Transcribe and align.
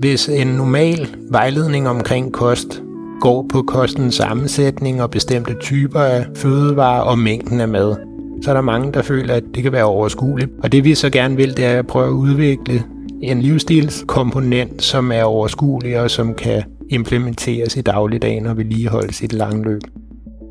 Hvis 0.00 0.28
en 0.28 0.46
normal 0.46 1.08
vejledning 1.30 1.88
omkring 1.88 2.32
kost 2.32 2.82
går 3.20 3.46
på 3.52 3.62
kostens 3.62 4.14
sammensætning 4.14 5.02
og 5.02 5.10
bestemte 5.10 5.54
typer 5.60 6.00
af 6.00 6.26
fødevarer 6.36 7.00
og 7.00 7.18
mængden 7.18 7.60
af 7.60 7.68
mad, 7.68 7.96
så 8.42 8.50
er 8.50 8.54
der 8.54 8.60
mange, 8.60 8.92
der 8.92 9.02
føler, 9.02 9.34
at 9.34 9.42
det 9.54 9.62
kan 9.62 9.72
være 9.72 9.84
overskueligt. 9.84 10.50
Og 10.62 10.72
det 10.72 10.84
vi 10.84 10.94
så 10.94 11.10
gerne 11.10 11.36
vil, 11.36 11.56
det 11.56 11.64
er 11.64 11.78
at 11.78 11.86
prøve 11.86 12.06
at 12.06 12.12
udvikle 12.12 12.82
en 13.22 13.42
livsstilskomponent, 13.42 14.82
som 14.82 15.12
er 15.12 15.22
overskuelig 15.22 16.00
og 16.00 16.10
som 16.10 16.34
kan 16.34 16.62
implementeres 16.90 17.76
i 17.76 17.80
dagligdagen 17.80 18.46
og 18.46 18.56
vedligeholdes 18.56 19.22
i 19.22 19.26
det 19.26 19.38
lange 19.38 19.64
løb. 19.64 19.80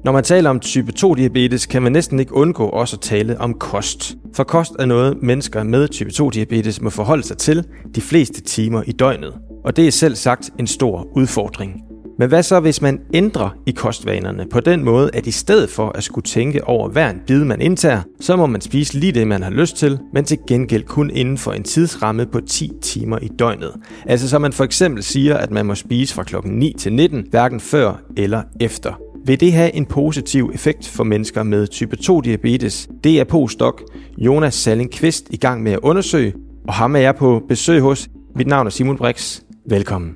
Når 0.03 0.11
man 0.11 0.23
taler 0.23 0.49
om 0.49 0.59
type 0.59 0.91
2-diabetes, 0.99 1.65
kan 1.65 1.81
man 1.81 1.91
næsten 1.91 2.19
ikke 2.19 2.33
undgå 2.33 2.65
også 2.65 2.95
at 2.95 3.01
tale 3.01 3.41
om 3.41 3.53
kost. 3.53 4.15
For 4.35 4.43
kost 4.43 4.71
er 4.79 4.85
noget, 4.85 5.17
mennesker 5.21 5.63
med 5.63 5.87
type 5.87 6.09
2-diabetes 6.09 6.81
må 6.81 6.89
forholde 6.89 7.23
sig 7.23 7.37
til 7.37 7.63
de 7.95 8.01
fleste 8.01 8.41
timer 8.41 8.83
i 8.87 8.91
døgnet. 8.91 9.33
Og 9.65 9.75
det 9.75 9.87
er 9.87 9.91
selv 9.91 10.15
sagt 10.15 10.49
en 10.59 10.67
stor 10.67 11.07
udfordring. 11.15 11.81
Men 12.19 12.29
hvad 12.29 12.43
så, 12.43 12.59
hvis 12.59 12.81
man 12.81 12.99
ændrer 13.13 13.49
i 13.65 13.71
kostvanerne 13.71 14.45
på 14.51 14.59
den 14.59 14.83
måde, 14.83 15.09
at 15.13 15.27
i 15.27 15.31
stedet 15.31 15.69
for 15.69 15.89
at 15.89 16.03
skulle 16.03 16.25
tænke 16.25 16.67
over 16.67 16.89
hver 16.89 17.09
en 17.09 17.19
bid, 17.27 17.43
man 17.43 17.61
indtager, 17.61 18.01
så 18.19 18.35
må 18.35 18.45
man 18.45 18.61
spise 18.61 18.99
lige 18.99 19.11
det, 19.11 19.27
man 19.27 19.43
har 19.43 19.49
lyst 19.49 19.77
til, 19.77 19.99
men 20.13 20.25
til 20.25 20.37
gengæld 20.47 20.83
kun 20.83 21.09
inden 21.09 21.37
for 21.37 21.51
en 21.51 21.63
tidsramme 21.63 22.25
på 22.25 22.41
10 22.41 22.71
timer 22.81 23.17
i 23.21 23.27
døgnet. 23.27 23.71
Altså 24.05 24.29
så 24.29 24.39
man 24.39 24.53
for 24.53 24.63
eksempel 24.63 25.03
siger, 25.03 25.37
at 25.37 25.51
man 25.51 25.65
må 25.65 25.75
spise 25.75 26.15
fra 26.15 26.23
klokken 26.23 26.51
9 26.51 26.73
til 26.77 26.93
19, 26.93 27.25
hverken 27.29 27.59
før 27.59 28.01
eller 28.17 28.43
efter. 28.59 28.93
Vil 29.25 29.39
det 29.39 29.53
have 29.53 29.75
en 29.75 29.85
positiv 29.85 30.51
effekt 30.53 30.87
for 30.87 31.03
mennesker 31.03 31.43
med 31.43 31.67
type 31.67 31.97
2-diabetes? 32.01 32.87
Det 33.03 33.19
er 33.19 33.23
postdoc 33.23 33.81
Jonas 34.17 34.53
Salling 34.53 34.91
Kvist 34.91 35.27
i 35.29 35.37
gang 35.37 35.63
med 35.63 35.71
at 35.71 35.79
undersøge, 35.79 36.33
og 36.67 36.73
ham 36.73 36.95
er 36.95 36.99
jeg 36.99 37.15
på 37.15 37.41
besøg 37.49 37.81
hos. 37.81 38.09
Mit 38.35 38.47
navn 38.47 38.67
er 38.67 38.71
Simon 38.71 38.97
Brix. 38.97 39.41
Velkommen. 39.65 40.15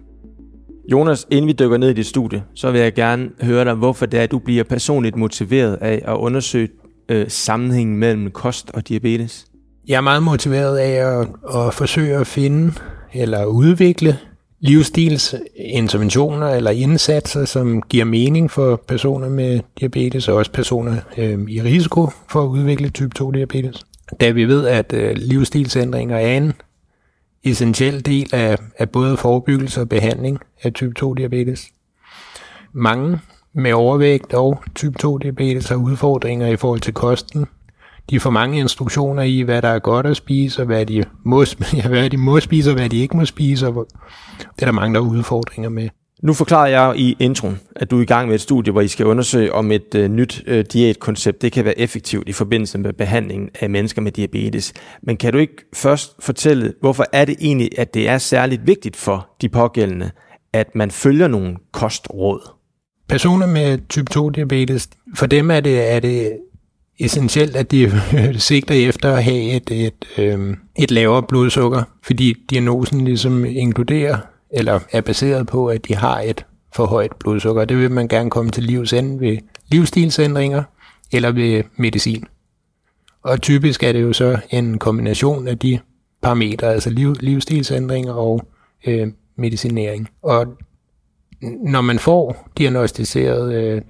Jonas, 0.92 1.28
inden 1.32 1.48
vi 1.48 1.54
dykker 1.54 1.78
ned 1.78 1.90
i 1.90 1.94
dit 1.94 2.06
studie, 2.06 2.44
så 2.56 2.72
vil 2.72 2.82
jeg 2.82 2.94
gerne 2.94 3.30
høre 3.42 3.66
dig, 3.66 3.74
hvorfor 3.74 4.06
det 4.06 4.20
er, 4.20 4.24
at 4.24 4.32
du 4.32 4.40
bliver 4.40 4.64
personligt 4.64 5.16
motiveret 5.16 5.78
af 5.82 6.02
at 6.08 6.14
undersøge 6.14 6.70
øh, 7.10 7.26
sammenhængen 7.30 7.98
mellem 7.98 8.32
kost 8.32 8.72
og 8.74 8.88
diabetes. 8.88 9.46
Jeg 9.88 9.96
er 9.96 10.02
meget 10.02 10.24
motiveret 10.24 10.78
af 10.78 11.20
at, 11.20 11.28
at 11.56 11.74
forsøge 11.74 12.16
at 12.16 12.28
finde 12.28 12.74
eller 13.14 13.46
udvikle 13.46 14.18
livsstilsinterventioner 14.60 16.48
eller 16.48 16.72
indsatser, 16.72 17.46
som 17.46 17.82
giver 17.82 18.06
mening 18.06 18.52
for 18.52 18.84
personer 18.88 19.30
med 19.30 19.60
diabetes 19.80 20.28
og 20.28 20.36
også 20.36 20.52
personer 20.52 20.96
øh, 21.18 21.40
i 21.50 21.62
risiko 21.62 22.10
for 22.30 22.44
at 22.44 22.48
udvikle 22.48 22.90
type 22.90 23.10
2 23.16 23.32
diabetes. 23.32 23.84
Da 24.20 24.30
vi 24.30 24.46
ved, 24.46 24.68
at 24.68 24.94
øh, 24.94 25.16
livsstilsændringer 25.16 26.18
er 26.18 26.38
en 26.38 26.54
essentiel 27.44 28.06
del 28.06 28.30
af, 28.34 28.58
af 28.78 28.90
både 28.90 29.18
forebyggelse 29.18 29.82
og 29.82 29.90
behandling 29.90 30.40
af 30.64 30.74
type 30.74 30.94
2 30.94 31.14
diabetes. 31.14 31.70
Mange 32.74 33.20
med 33.54 33.74
overvægt 33.74 34.34
og 34.34 34.64
type 34.76 34.98
2 34.98 35.18
diabetes 35.18 35.70
har 35.70 35.76
udfordringer 35.76 36.48
i 36.48 36.56
forhold 36.56 36.80
til 36.80 36.94
kosten. 36.94 37.46
De 38.10 38.20
får 38.20 38.30
mange 38.30 38.60
instruktioner 38.60 39.24
i, 39.24 39.42
hvad 39.42 39.62
der 39.62 39.68
er 39.68 39.80
godt 39.80 40.06
at 40.06 40.18
spise, 40.18 40.62
og 40.62 40.66
hvad 40.66 40.86
de 40.86 41.04
må, 41.24 41.46
ja, 41.74 41.88
hvad 41.88 42.10
de 42.10 42.18
må 42.18 42.40
spise, 42.40 42.70
og 42.70 42.76
hvad 42.76 42.90
de 42.90 42.98
ikke 42.98 43.18
må 43.18 43.26
spise. 43.26 43.68
Og 43.68 43.88
det 44.40 44.62
er 44.62 44.66
der 44.66 44.72
mange, 44.72 44.96
der 44.96 45.02
har 45.02 45.10
udfordringer 45.10 45.70
med. 45.70 45.90
Nu 46.24 46.34
forklarer 46.34 46.68
jeg 46.68 46.94
i 46.98 47.16
introen, 47.20 47.60
at 47.76 47.92
du 47.92 47.98
er 47.98 48.02
i 48.02 48.06
gang 48.06 48.28
med 48.28 48.36
et 48.36 48.42
studie, 48.42 48.72
hvor 48.72 48.82
I 48.82 48.88
skal 48.88 49.06
undersøge, 49.06 49.54
om 49.54 49.72
et 49.72 49.96
øh, 49.96 50.10
nyt 50.10 50.44
øh, 50.48 50.66
diætkoncept 50.74 51.42
det 51.42 51.52
kan 51.52 51.66
være 51.66 51.80
effektivt 51.80 52.30
i 52.30 52.32
forbindelse 52.32 52.78
med 52.78 52.94
behandlingen 52.94 53.50
af 53.60 53.70
mennesker 53.70 54.02
med 54.02 54.12
diabetes. 54.12 54.74
Men 55.02 55.18
kan 55.18 55.34
du 55.34 55.40
ikke 55.40 55.66
først 55.74 56.16
fortælle, 56.20 56.74
hvorfor 56.80 57.06
er 57.14 57.26
det 57.26 57.36
egentlig, 57.42 57.70
at 57.78 57.94
det 57.94 58.10
er 58.10 58.18
særligt 58.18 58.68
vigtigt 58.68 58.96
for 58.96 59.30
de 59.42 59.50
pågældende, 59.50 60.12
at 60.54 60.76
man 60.76 60.92
følger 60.92 61.28
nogle 61.28 61.56
kostråd? 61.72 62.50
Personer 63.10 63.48
med 63.48 63.80
type 63.90 64.12
2 64.12 64.30
diabetes, 64.30 64.90
for 65.16 65.26
dem 65.26 65.52
er 65.52 65.60
det, 65.60 65.92
er 65.92 66.00
det 66.00 66.38
essentielt, 67.00 67.56
at 67.56 67.72
de 67.72 68.02
sigter 68.38 68.90
efter 68.90 69.14
at 69.16 69.24
have 69.24 69.52
et, 69.56 69.72
et, 69.72 70.06
øh, 70.18 70.58
et 70.80 70.92
lavere 70.92 71.24
blodsukker, 71.24 71.84
fordi 72.04 72.34
diagnosen 72.50 73.06
ligesom 73.06 73.46
inkluderer 73.46 74.18
eller 74.54 74.80
er 74.92 75.02
baseret 75.02 75.48
på, 75.48 75.68
at 75.68 75.88
de 75.88 75.96
har 75.96 76.20
et 76.20 76.46
for 76.76 76.86
højt 76.86 77.16
blodsukker. 77.20 77.66
Det 77.66 77.78
vil 77.78 77.92
man 77.92 78.08
gerne 78.08 78.30
komme 78.30 78.52
til 78.52 78.64
livs 78.64 78.94
ende 78.94 79.20
ved 79.20 79.38
livsstilsændringer 79.72 80.64
eller 81.12 81.32
ved 81.32 81.64
medicin. 81.76 82.26
Og 83.24 83.42
typisk 83.42 83.84
er 83.84 83.92
det 83.92 84.02
jo 84.02 84.14
så 84.14 84.40
en 84.50 84.80
kombination 84.80 85.48
af 85.48 85.60
de 85.60 85.80
parametre, 86.22 86.74
altså 86.74 86.90
liv, 86.90 87.16
livsstilsændringer 87.20 88.14
og 88.14 88.48
øh, 88.88 89.08
medicinering. 89.36 90.10
Og 90.22 90.48
når 91.64 91.82
man 91.82 92.00
får 92.00 92.50
diagnostiseret 92.58 93.54
øh, 93.54 93.82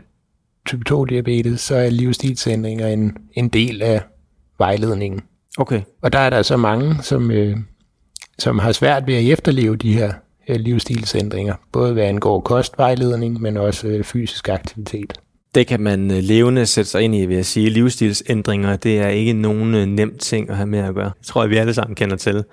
type 0.65 0.83
2 0.83 1.05
diabetes, 1.05 1.61
så 1.61 1.75
er 1.75 1.89
livsstilsændringer 1.89 2.87
en, 2.87 3.17
en 3.33 3.49
del 3.49 3.81
af 3.81 4.01
vejledningen. 4.57 5.21
Okay. 5.57 5.81
Og 6.01 6.13
der 6.13 6.19
er 6.19 6.29
der 6.29 6.41
så 6.41 6.57
mange, 6.57 6.95
som, 7.01 7.31
øh, 7.31 7.57
som 8.39 8.59
har 8.59 8.71
svært 8.71 9.07
ved 9.07 9.13
at 9.13 9.25
efterleve 9.25 9.75
de 9.75 9.93
her 9.93 10.13
livsstilsændringer, 10.47 11.55
både 11.71 11.93
hvad 11.93 12.03
angår 12.03 12.41
kostvejledning, 12.41 13.41
men 13.41 13.57
også 13.57 13.87
øh, 13.87 14.03
fysisk 14.03 14.49
aktivitet. 14.49 15.13
Det 15.55 15.67
kan 15.67 15.81
man 15.81 16.11
øh, 16.11 16.17
levende 16.17 16.65
sætte 16.65 16.89
sig 16.89 17.01
ind 17.01 17.15
i, 17.15 17.25
vil 17.25 17.35
jeg 17.35 17.45
sige. 17.45 17.69
Livsstilsændringer, 17.69 18.75
det 18.75 18.99
er 18.99 19.07
ikke 19.07 19.33
nogen 19.33 19.95
nem 19.95 20.17
ting 20.17 20.49
at 20.49 20.55
have 20.55 20.67
med 20.67 20.79
at 20.79 20.95
gøre. 20.95 21.11
Det 21.19 21.27
tror 21.27 21.43
jeg, 21.43 21.49
vi 21.49 21.57
alle 21.57 21.73
sammen 21.73 21.95
kender 21.95 22.15
til. 22.15 22.43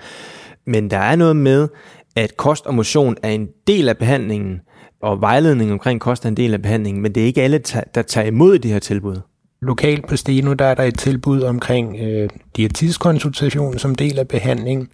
Men 0.66 0.90
der 0.90 0.98
er 0.98 1.16
noget 1.16 1.36
med, 1.36 1.68
at 2.16 2.36
kost 2.36 2.66
og 2.66 2.74
motion 2.74 3.16
er 3.22 3.30
en 3.30 3.48
del 3.66 3.88
af 3.88 3.98
behandlingen, 3.98 4.60
og 5.02 5.20
vejledning 5.20 5.72
omkring 5.72 6.00
kost 6.00 6.24
er 6.24 6.28
en 6.28 6.36
del 6.36 6.54
af 6.54 6.62
behandlingen, 6.62 7.02
men 7.02 7.14
det 7.14 7.22
er 7.22 7.26
ikke 7.26 7.42
alle, 7.42 7.58
der 7.94 8.02
tager 8.02 8.26
imod 8.26 8.58
det 8.58 8.70
her 8.70 8.78
tilbud. 8.78 9.16
Lokalt 9.62 10.08
på 10.08 10.16
Steno, 10.16 10.52
der 10.52 10.64
er 10.64 10.74
der 10.74 10.82
et 10.82 10.98
tilbud 10.98 11.42
omkring 11.42 12.00
øh, 12.00 12.28
diætistkonsultation 12.56 13.78
som 13.78 13.94
del 13.94 14.18
af 14.18 14.28
behandlingen, 14.28 14.88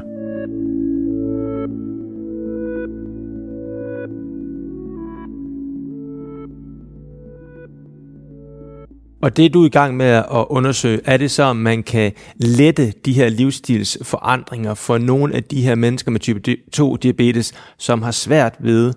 Og 9.21 9.37
det 9.37 9.55
du 9.55 9.63
er 9.63 9.67
i 9.67 9.69
gang 9.69 9.97
med 9.97 10.07
at 10.07 10.25
undersøge, 10.49 11.01
er 11.05 11.17
det 11.17 11.31
så, 11.31 11.43
om 11.43 11.57
man 11.57 11.83
kan 11.83 12.13
lette 12.37 12.93
de 13.05 13.13
her 13.13 13.29
livsstilsforandringer 13.29 14.75
for 14.75 14.99
nogle 14.99 15.35
af 15.35 15.45
de 15.45 15.63
her 15.63 15.75
mennesker 15.75 16.11
med 16.11 16.21
type 16.21 16.57
2 16.73 16.97
diabetes, 16.97 17.53
som 17.79 18.03
har 18.03 18.11
svært 18.11 18.55
ved 18.61 18.93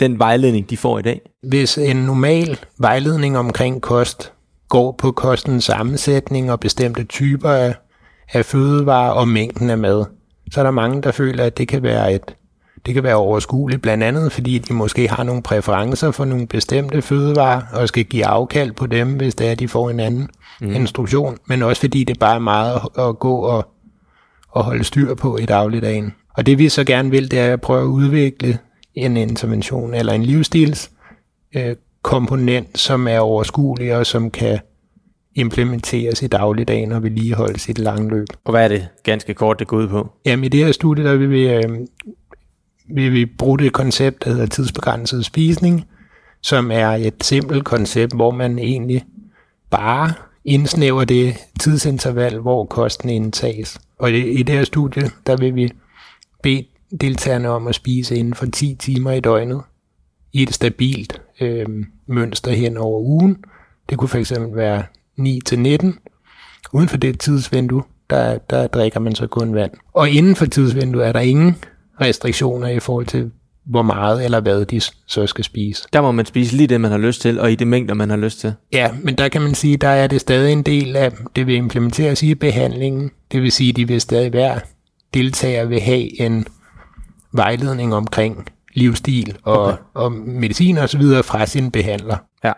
den 0.00 0.18
vejledning, 0.18 0.70
de 0.70 0.76
får 0.76 0.98
i 0.98 1.02
dag? 1.02 1.20
Hvis 1.42 1.78
en 1.78 1.96
normal 1.96 2.58
vejledning 2.78 3.38
omkring 3.38 3.82
kost 3.82 4.32
går 4.68 4.92
på 4.98 5.12
kostens 5.12 5.64
sammensætning 5.64 6.52
og 6.52 6.60
bestemte 6.60 7.04
typer 7.04 7.50
af, 7.50 7.74
af 8.32 8.44
fødevarer 8.44 9.10
og 9.10 9.28
mængden 9.28 9.70
af 9.70 9.78
mad, 9.78 10.04
så 10.50 10.60
er 10.60 10.64
der 10.64 10.70
mange, 10.70 11.02
der 11.02 11.12
føler, 11.12 11.44
at 11.44 11.58
det 11.58 11.68
kan 11.68 11.82
være 11.82 12.14
et 12.14 12.34
det 12.86 12.94
kan 12.94 13.02
være 13.02 13.14
overskueligt, 13.14 13.82
blandt 13.82 14.04
andet 14.04 14.32
fordi 14.32 14.58
de 14.58 14.74
måske 14.74 15.08
har 15.08 15.22
nogle 15.22 15.42
præferencer 15.42 16.10
for 16.10 16.24
nogle 16.24 16.46
bestemte 16.46 17.02
fødevarer, 17.02 17.62
og 17.72 17.88
skal 17.88 18.04
give 18.04 18.26
afkald 18.26 18.72
på 18.72 18.86
dem, 18.86 19.12
hvis 19.12 19.34
det 19.34 19.46
er, 19.46 19.50
at 19.50 19.58
de 19.58 19.68
får 19.68 19.90
en 19.90 20.00
anden 20.00 20.28
mm. 20.60 20.72
instruktion, 20.72 21.38
men 21.46 21.62
også 21.62 21.80
fordi 21.80 22.04
det 22.04 22.18
bare 22.18 22.34
er 22.34 22.38
meget 22.38 22.80
at 22.98 23.18
gå 23.18 23.36
og, 23.36 23.68
og 24.48 24.64
holde 24.64 24.84
styr 24.84 25.14
på 25.14 25.36
i 25.36 25.44
dagligdagen. 25.44 26.14
Og 26.34 26.46
det 26.46 26.58
vi 26.58 26.68
så 26.68 26.84
gerne 26.84 27.10
vil, 27.10 27.30
det 27.30 27.38
er 27.38 27.52
at 27.52 27.60
prøve 27.60 27.82
at 27.82 27.86
udvikle 27.86 28.58
en 28.94 29.16
intervention 29.16 29.94
eller 29.94 30.12
en 30.12 30.22
livsstils 30.22 30.90
øh, 31.56 31.76
komponent, 32.02 32.78
som 32.78 33.08
er 33.08 33.18
overskuelig 33.18 33.96
og 33.96 34.06
som 34.06 34.30
kan 34.30 34.58
implementeres 35.34 36.22
i 36.22 36.26
dagligdagen 36.26 36.92
og 36.92 37.02
vedligeholdes 37.02 37.68
i 37.68 37.72
det 37.72 37.84
lange 37.84 38.10
løb. 38.10 38.26
Og 38.44 38.50
hvad 38.50 38.64
er 38.64 38.68
det 38.68 38.88
ganske 39.02 39.34
kort, 39.34 39.58
det 39.58 39.66
går 39.66 39.76
ud 39.76 39.88
på? 39.88 40.08
Jamen 40.24 40.44
i 40.44 40.48
det 40.48 40.64
her 40.64 40.72
studie, 40.72 41.04
der 41.04 41.16
vil 41.16 41.30
vi, 41.30 41.48
øh, 41.48 41.62
vil 42.88 43.12
vi 43.12 43.26
bruge 43.26 43.58
det 43.58 43.72
koncept, 43.72 44.24
der 44.24 44.30
hedder 44.30 44.46
tidsbegrænset 44.46 45.24
spisning, 45.24 45.86
som 46.40 46.70
er 46.70 46.88
et 46.88 47.14
simpelt 47.24 47.64
koncept, 47.64 48.14
hvor 48.14 48.30
man 48.30 48.58
egentlig 48.58 49.04
bare 49.70 50.12
indsnæver 50.44 51.04
det 51.04 51.34
tidsinterval, 51.60 52.38
hvor 52.38 52.64
kosten 52.64 53.10
indtages. 53.10 53.78
Og 53.98 54.12
i 54.12 54.42
det 54.42 54.54
her 54.54 54.64
studie, 54.64 55.10
der 55.26 55.36
vil 55.36 55.54
vi 55.54 55.72
bede 56.42 56.66
deltagerne 57.00 57.48
om 57.48 57.66
at 57.66 57.74
spise 57.74 58.16
inden 58.16 58.34
for 58.34 58.46
10 58.46 58.74
timer 58.74 59.12
i 59.12 59.20
døgnet 59.20 59.62
i 60.32 60.42
et 60.42 60.54
stabilt 60.54 61.20
øh, 61.40 61.66
mønster 62.06 62.50
hen 62.52 62.76
over 62.76 63.00
ugen. 63.00 63.44
Det 63.90 63.98
kunne 63.98 64.08
fx 64.08 64.32
være 64.54 64.82
9 65.16 65.40
til 65.46 65.58
19. 65.58 65.98
Uden 66.72 66.88
for 66.88 66.96
det 66.96 67.20
tidsvindue, 67.20 67.82
der, 68.10 68.38
der 68.38 68.66
drikker 68.66 69.00
man 69.00 69.14
så 69.14 69.26
kun 69.26 69.54
vand. 69.54 69.72
Og 69.92 70.10
inden 70.10 70.36
for 70.36 70.46
tidsvinduet 70.46 71.06
er 71.06 71.12
der 71.12 71.20
ingen 71.20 71.56
restriktioner 72.00 72.68
i 72.68 72.80
forhold 72.80 73.06
til 73.06 73.30
hvor 73.64 73.82
meget 73.82 74.24
eller 74.24 74.40
hvad 74.40 74.64
de 74.64 74.80
så 75.06 75.26
skal 75.26 75.44
spise. 75.44 75.84
Der 75.92 76.00
må 76.00 76.12
man 76.12 76.26
spise 76.26 76.56
lige 76.56 76.66
det, 76.66 76.80
man 76.80 76.90
har 76.90 76.98
lyst 76.98 77.20
til, 77.20 77.40
og 77.40 77.52
i 77.52 77.54
det 77.54 77.66
mængder, 77.66 77.94
man 77.94 78.10
har 78.10 78.16
lyst 78.16 78.40
til. 78.40 78.54
Ja, 78.72 78.90
men 79.02 79.14
der 79.14 79.28
kan 79.28 79.42
man 79.42 79.54
sige, 79.54 79.76
der 79.76 79.88
er 79.88 80.06
det 80.06 80.20
stadig 80.20 80.52
en 80.52 80.62
del 80.62 80.96
af, 80.96 81.12
det 81.36 81.46
vil 81.46 81.54
implementeres 81.54 82.22
i 82.22 82.34
behandlingen. 82.34 83.10
Det 83.32 83.42
vil 83.42 83.52
sige, 83.52 83.72
de 83.72 83.88
vil 83.88 84.00
stadig 84.00 84.32
være 84.32 84.60
deltager 85.14 85.64
vil 85.64 85.80
have 85.80 86.20
en 86.20 86.46
vejledning 87.32 87.94
omkring 87.94 88.48
livsstil 88.74 89.36
og, 89.42 89.62
okay. 89.62 89.76
og 89.94 90.12
medicin 90.12 90.78
og 90.78 90.88
så 90.88 90.98
videre 90.98 91.22
fra 91.22 91.46
sin 91.46 91.70
behandler. 91.70 92.16
Ja. 92.44 92.52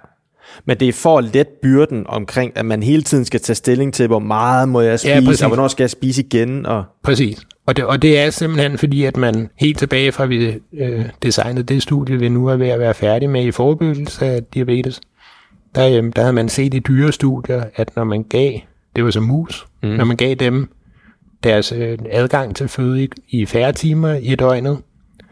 Men 0.64 0.80
det 0.80 0.88
er 0.88 0.92
for 0.92 1.20
let 1.20 1.46
byrden 1.62 2.06
omkring, 2.06 2.52
at 2.56 2.66
man 2.66 2.82
hele 2.82 3.02
tiden 3.02 3.24
skal 3.24 3.40
tage 3.40 3.56
stilling 3.56 3.94
til, 3.94 4.06
hvor 4.06 4.18
meget 4.18 4.68
må 4.68 4.80
jeg 4.80 5.00
spise, 5.00 5.12
ja, 5.14 5.44
og 5.44 5.48
hvornår 5.48 5.68
skal 5.68 5.82
jeg 5.82 5.90
spise 5.90 6.22
igen. 6.22 6.66
Og... 6.66 6.84
Præcis. 7.02 7.38
Og 7.68 7.76
det, 7.76 7.84
og 7.84 8.02
det 8.02 8.18
er 8.18 8.30
simpelthen 8.30 8.78
fordi, 8.78 9.04
at 9.04 9.16
man 9.16 9.50
helt 9.56 9.78
tilbage 9.78 10.12
fra 10.12 10.26
vi 10.26 10.54
øh, 10.72 11.04
designede 11.22 11.62
det 11.62 11.82
studie, 11.82 12.18
vi 12.18 12.28
nu 12.28 12.46
er 12.46 12.56
ved 12.56 12.68
at 12.68 12.80
være 12.80 12.94
færdige 12.94 13.28
med 13.28 13.44
i 13.44 13.50
forebyggelse 13.50 14.26
af 14.26 14.44
diabetes, 14.54 15.00
der, 15.74 15.88
øh, 15.88 16.12
der 16.16 16.22
havde 16.22 16.32
man 16.32 16.48
set 16.48 16.74
i 16.74 16.78
dyrestudier, 16.78 17.64
at 17.76 17.96
når 17.96 18.04
man 18.04 18.22
gav, 18.22 18.52
det 18.96 19.04
var 19.04 19.10
som 19.10 19.22
mus, 19.22 19.66
mm. 19.82 19.88
når 19.88 20.04
man 20.04 20.16
gav 20.16 20.34
dem 20.34 20.68
deres 21.44 21.72
øh, 21.72 21.98
adgang 22.10 22.56
til 22.56 22.68
føde 22.68 23.04
i, 23.04 23.08
i 23.28 23.46
færre 23.46 23.72
timer 23.72 24.14
i 24.14 24.34
døgnet, 24.34 24.78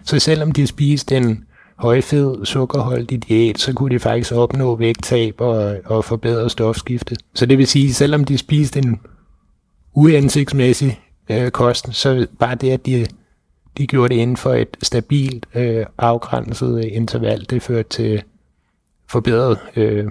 så 0.04 0.18
selvom 0.18 0.52
de 0.52 0.66
spiste 0.66 1.16
en 1.16 1.44
højfed, 1.76 2.44
sukkerholdig 2.44 3.28
diæt, 3.28 3.58
så 3.58 3.72
kunne 3.72 3.94
de 3.94 3.98
faktisk 3.98 4.32
opnå 4.32 4.76
vægttab 4.76 5.34
og, 5.40 5.76
og 5.84 6.04
forbedre 6.04 6.50
stofskifte. 6.50 7.16
Så 7.34 7.46
det 7.46 7.58
vil 7.58 7.66
sige, 7.66 7.94
selvom 7.94 8.24
de 8.24 8.38
spiste 8.38 8.78
en 8.78 9.00
uansigtsmæssig 9.94 11.00
øh, 11.30 11.50
kost, 11.50 11.94
så 11.94 12.26
bare 12.38 12.54
det, 12.54 12.70
at 12.70 12.86
de, 12.86 13.06
de 13.78 13.86
gjorde 13.86 14.14
det 14.14 14.20
inden 14.20 14.36
for 14.36 14.54
et 14.54 14.76
stabilt, 14.82 15.46
øh, 15.54 15.86
afgrænset 15.98 16.84
interval, 16.84 17.46
det 17.50 17.62
førte 17.62 17.88
til 17.88 18.22
forbedret 19.08 19.58
øh, 19.76 20.06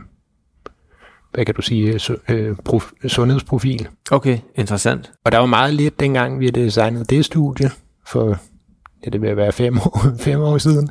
hvad 1.36 1.46
kan 1.46 1.56
du 1.56 1.62
sige, 1.62 2.00
øh, 2.30 2.56
prof, 2.66 2.92
sundhedsprofil. 3.08 3.88
Okay, 4.12 4.38
interessant. 4.56 5.12
Og 5.24 5.32
der 5.32 5.38
var 5.38 5.46
meget 5.46 5.74
lidt 5.74 6.00
dengang, 6.00 6.40
vi 6.40 6.50
designede 6.50 7.06
det 7.06 7.26
studie, 7.26 7.72
for 8.06 8.38
ja, 9.06 9.10
det 9.10 9.22
vil 9.22 9.38
være 9.38 9.52
fem 9.52 9.78
år, 9.78 10.02
fem 10.20 10.42
år 10.42 10.58
siden. 10.58 10.90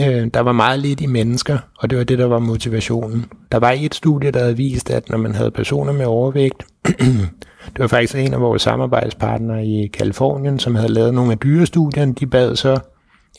Øh, 0.00 0.26
der 0.34 0.40
var 0.40 0.52
meget 0.52 0.78
lidt 0.78 1.00
i 1.00 1.06
mennesker, 1.06 1.58
og 1.78 1.90
det 1.90 1.98
var 1.98 2.04
det, 2.04 2.18
der 2.18 2.26
var 2.26 2.38
motivationen. 2.38 3.26
Der 3.52 3.58
var 3.58 3.70
et 3.70 3.94
studie, 3.94 4.30
der 4.30 4.40
havde 4.40 4.56
vist, 4.56 4.90
at 4.90 5.08
når 5.08 5.18
man 5.18 5.34
havde 5.34 5.50
personer 5.50 5.92
med 5.92 6.06
overvægt, 6.06 6.66
det 7.72 7.78
var 7.78 7.86
faktisk 7.86 8.14
en 8.14 8.34
af 8.34 8.40
vores 8.40 8.62
samarbejdspartnere 8.62 9.66
i 9.66 9.86
Kalifornien, 9.86 10.58
som 10.58 10.74
havde 10.74 10.92
lavet 10.92 11.14
nogle 11.14 11.32
af 11.32 11.38
dyrestudierne, 11.38 12.12
de 12.12 12.26
bad 12.26 12.56
så 12.56 12.78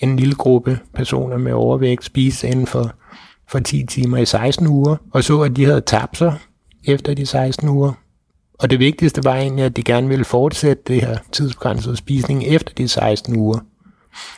en 0.01 0.15
lille 0.15 0.35
gruppe 0.35 0.79
personer 0.93 1.37
med 1.37 1.51
overvægt 1.51 2.03
spise 2.03 2.47
inden 2.47 2.67
for, 2.67 2.91
for 3.47 3.59
10 3.59 3.85
timer 3.85 4.17
i 4.17 4.25
16 4.25 4.67
uger, 4.67 4.95
og 5.13 5.23
så, 5.23 5.41
at 5.41 5.55
de 5.55 5.65
havde 5.65 5.81
tabt 5.81 6.17
sig 6.17 6.33
efter 6.85 7.13
de 7.13 7.25
16 7.25 7.69
uger. 7.69 7.93
Og 8.59 8.69
det 8.69 8.79
vigtigste 8.79 9.23
var 9.23 9.35
egentlig, 9.35 9.65
at 9.65 9.77
de 9.77 9.83
gerne 9.83 10.07
ville 10.07 10.25
fortsætte 10.25 10.83
det 10.87 11.01
her 11.01 11.17
tidsbegrænsede 11.31 11.97
spisning 11.97 12.43
efter 12.43 12.73
de 12.73 12.87
16 12.87 13.35
uger. 13.35 13.59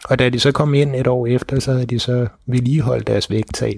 Og 0.03 0.19
da 0.19 0.29
de 0.29 0.39
så 0.39 0.51
kom 0.51 0.73
ind 0.73 0.95
et 0.95 1.07
år 1.07 1.27
efter, 1.27 1.59
så 1.59 1.71
havde 1.71 1.85
de 1.85 1.99
så 1.99 2.27
vedligeholdt 2.45 3.07
deres 3.07 3.29
vægttab. 3.29 3.77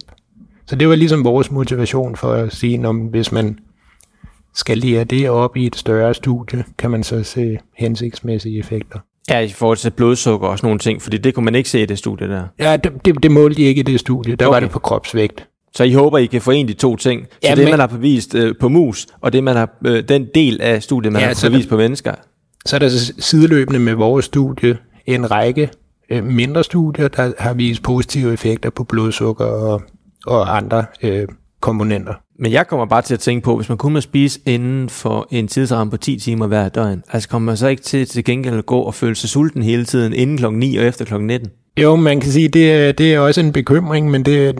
Så 0.65 0.75
det 0.75 0.89
var 0.89 0.95
ligesom 0.95 1.23
vores 1.23 1.51
motivation 1.51 2.15
for 2.15 2.33
at 2.33 2.55
sige, 2.55 2.87
om 2.87 2.97
hvis 2.97 3.31
man 3.31 3.59
skal 4.55 4.77
lære 4.77 5.03
det 5.03 5.29
op 5.29 5.57
i 5.57 5.65
et 5.65 5.75
større 5.75 6.13
studie, 6.13 6.63
kan 6.77 6.91
man 6.91 7.03
så 7.03 7.23
se 7.23 7.57
hensigtsmæssige 7.77 8.59
effekter. 8.59 8.99
Ja, 9.29 9.39
i 9.39 9.49
forhold 9.49 9.77
til 9.77 9.89
blodsukker 9.89 10.47
og 10.47 10.57
sådan 10.57 10.67
nogle 10.67 10.79
ting, 10.79 11.01
fordi 11.01 11.17
det 11.17 11.33
kunne 11.33 11.45
man 11.45 11.55
ikke 11.55 11.69
se 11.69 11.81
i 11.81 11.85
det 11.85 11.97
studie 11.97 12.27
der. 12.27 12.43
Ja, 12.59 12.77
det, 12.77 12.91
det, 13.05 13.23
det 13.23 13.31
målte 13.31 13.57
de 13.57 13.61
ikke 13.61 13.79
i 13.79 13.83
det 13.83 13.99
studie. 13.99 14.35
Der 14.35 14.45
okay. 14.45 14.53
var 14.53 14.59
det 14.59 14.69
på 14.69 14.79
kropsvægt. 14.79 15.47
Så 15.75 15.83
I 15.83 15.93
håber, 15.93 16.17
I 16.17 16.25
kan 16.25 16.41
forene 16.41 16.67
de 16.67 16.73
to 16.73 16.95
ting. 16.95 17.25
Så 17.31 17.37
ja, 17.43 17.55
det, 17.55 17.63
men... 17.63 17.69
man 17.69 17.79
har 17.79 17.87
bevist 17.87 18.35
øh, 18.35 18.55
på 18.59 18.69
mus, 18.69 19.07
og 19.21 19.33
det, 19.33 19.43
man 19.43 19.55
har, 19.55 19.69
øh, 19.85 20.03
den 20.07 20.27
del 20.35 20.61
af 20.61 20.83
studiet, 20.83 21.13
man 21.13 21.21
ja, 21.21 21.27
har 21.27 21.49
bevist 21.49 21.69
der, 21.69 21.75
på 21.75 21.77
mennesker. 21.77 22.13
Så 22.65 22.75
er 22.75 22.79
der 22.79 22.89
sideløbende 23.19 23.79
med 23.79 23.93
vores 23.93 24.25
studie 24.25 24.77
en 25.05 25.31
række 25.31 25.69
øh, 26.09 26.23
mindre 26.23 26.63
studier, 26.63 27.07
der 27.07 27.31
har 27.39 27.53
vist 27.53 27.83
positive 27.83 28.33
effekter 28.33 28.69
på 28.69 28.83
blodsukker 28.83 29.45
og, 29.45 29.81
og 30.25 30.57
andre 30.57 30.85
øh, 31.03 31.27
komponenter. 31.61 32.13
Men 32.39 32.51
jeg 32.51 32.67
kommer 32.67 32.85
bare 32.85 33.01
til 33.01 33.13
at 33.13 33.19
tænke 33.19 33.45
på, 33.45 33.55
hvis 33.55 33.69
man 33.69 33.77
kunne 33.77 34.01
spise 34.01 34.39
inden 34.45 34.89
for 34.89 35.27
en 35.31 35.47
tidsramme 35.47 35.91
på 35.91 35.97
10 35.97 36.19
timer 36.19 36.47
hver 36.47 36.69
døgn, 36.69 37.03
altså 37.11 37.29
kommer 37.29 37.45
man 37.45 37.57
så 37.57 37.67
ikke 37.67 37.83
til 37.83 38.07
til 38.07 38.23
gengæld 38.23 38.57
at 38.57 38.65
gå 38.65 38.79
og 38.79 38.93
føle 38.93 39.15
sig 39.15 39.29
sulten 39.29 39.63
hele 39.63 39.85
tiden, 39.85 40.13
inden 40.13 40.37
klokken 40.37 40.59
9 40.59 40.77
og 40.77 40.85
efter 40.85 41.05
klokken 41.05 41.27
19? 41.27 41.49
Jo, 41.81 41.95
man 41.95 42.19
kan 42.19 42.31
sige, 42.31 42.47
det, 42.47 42.97
det 42.97 43.13
er 43.13 43.19
også 43.19 43.41
en 43.41 43.51
bekymring, 43.51 44.11
men 44.11 44.25
det, 44.25 44.55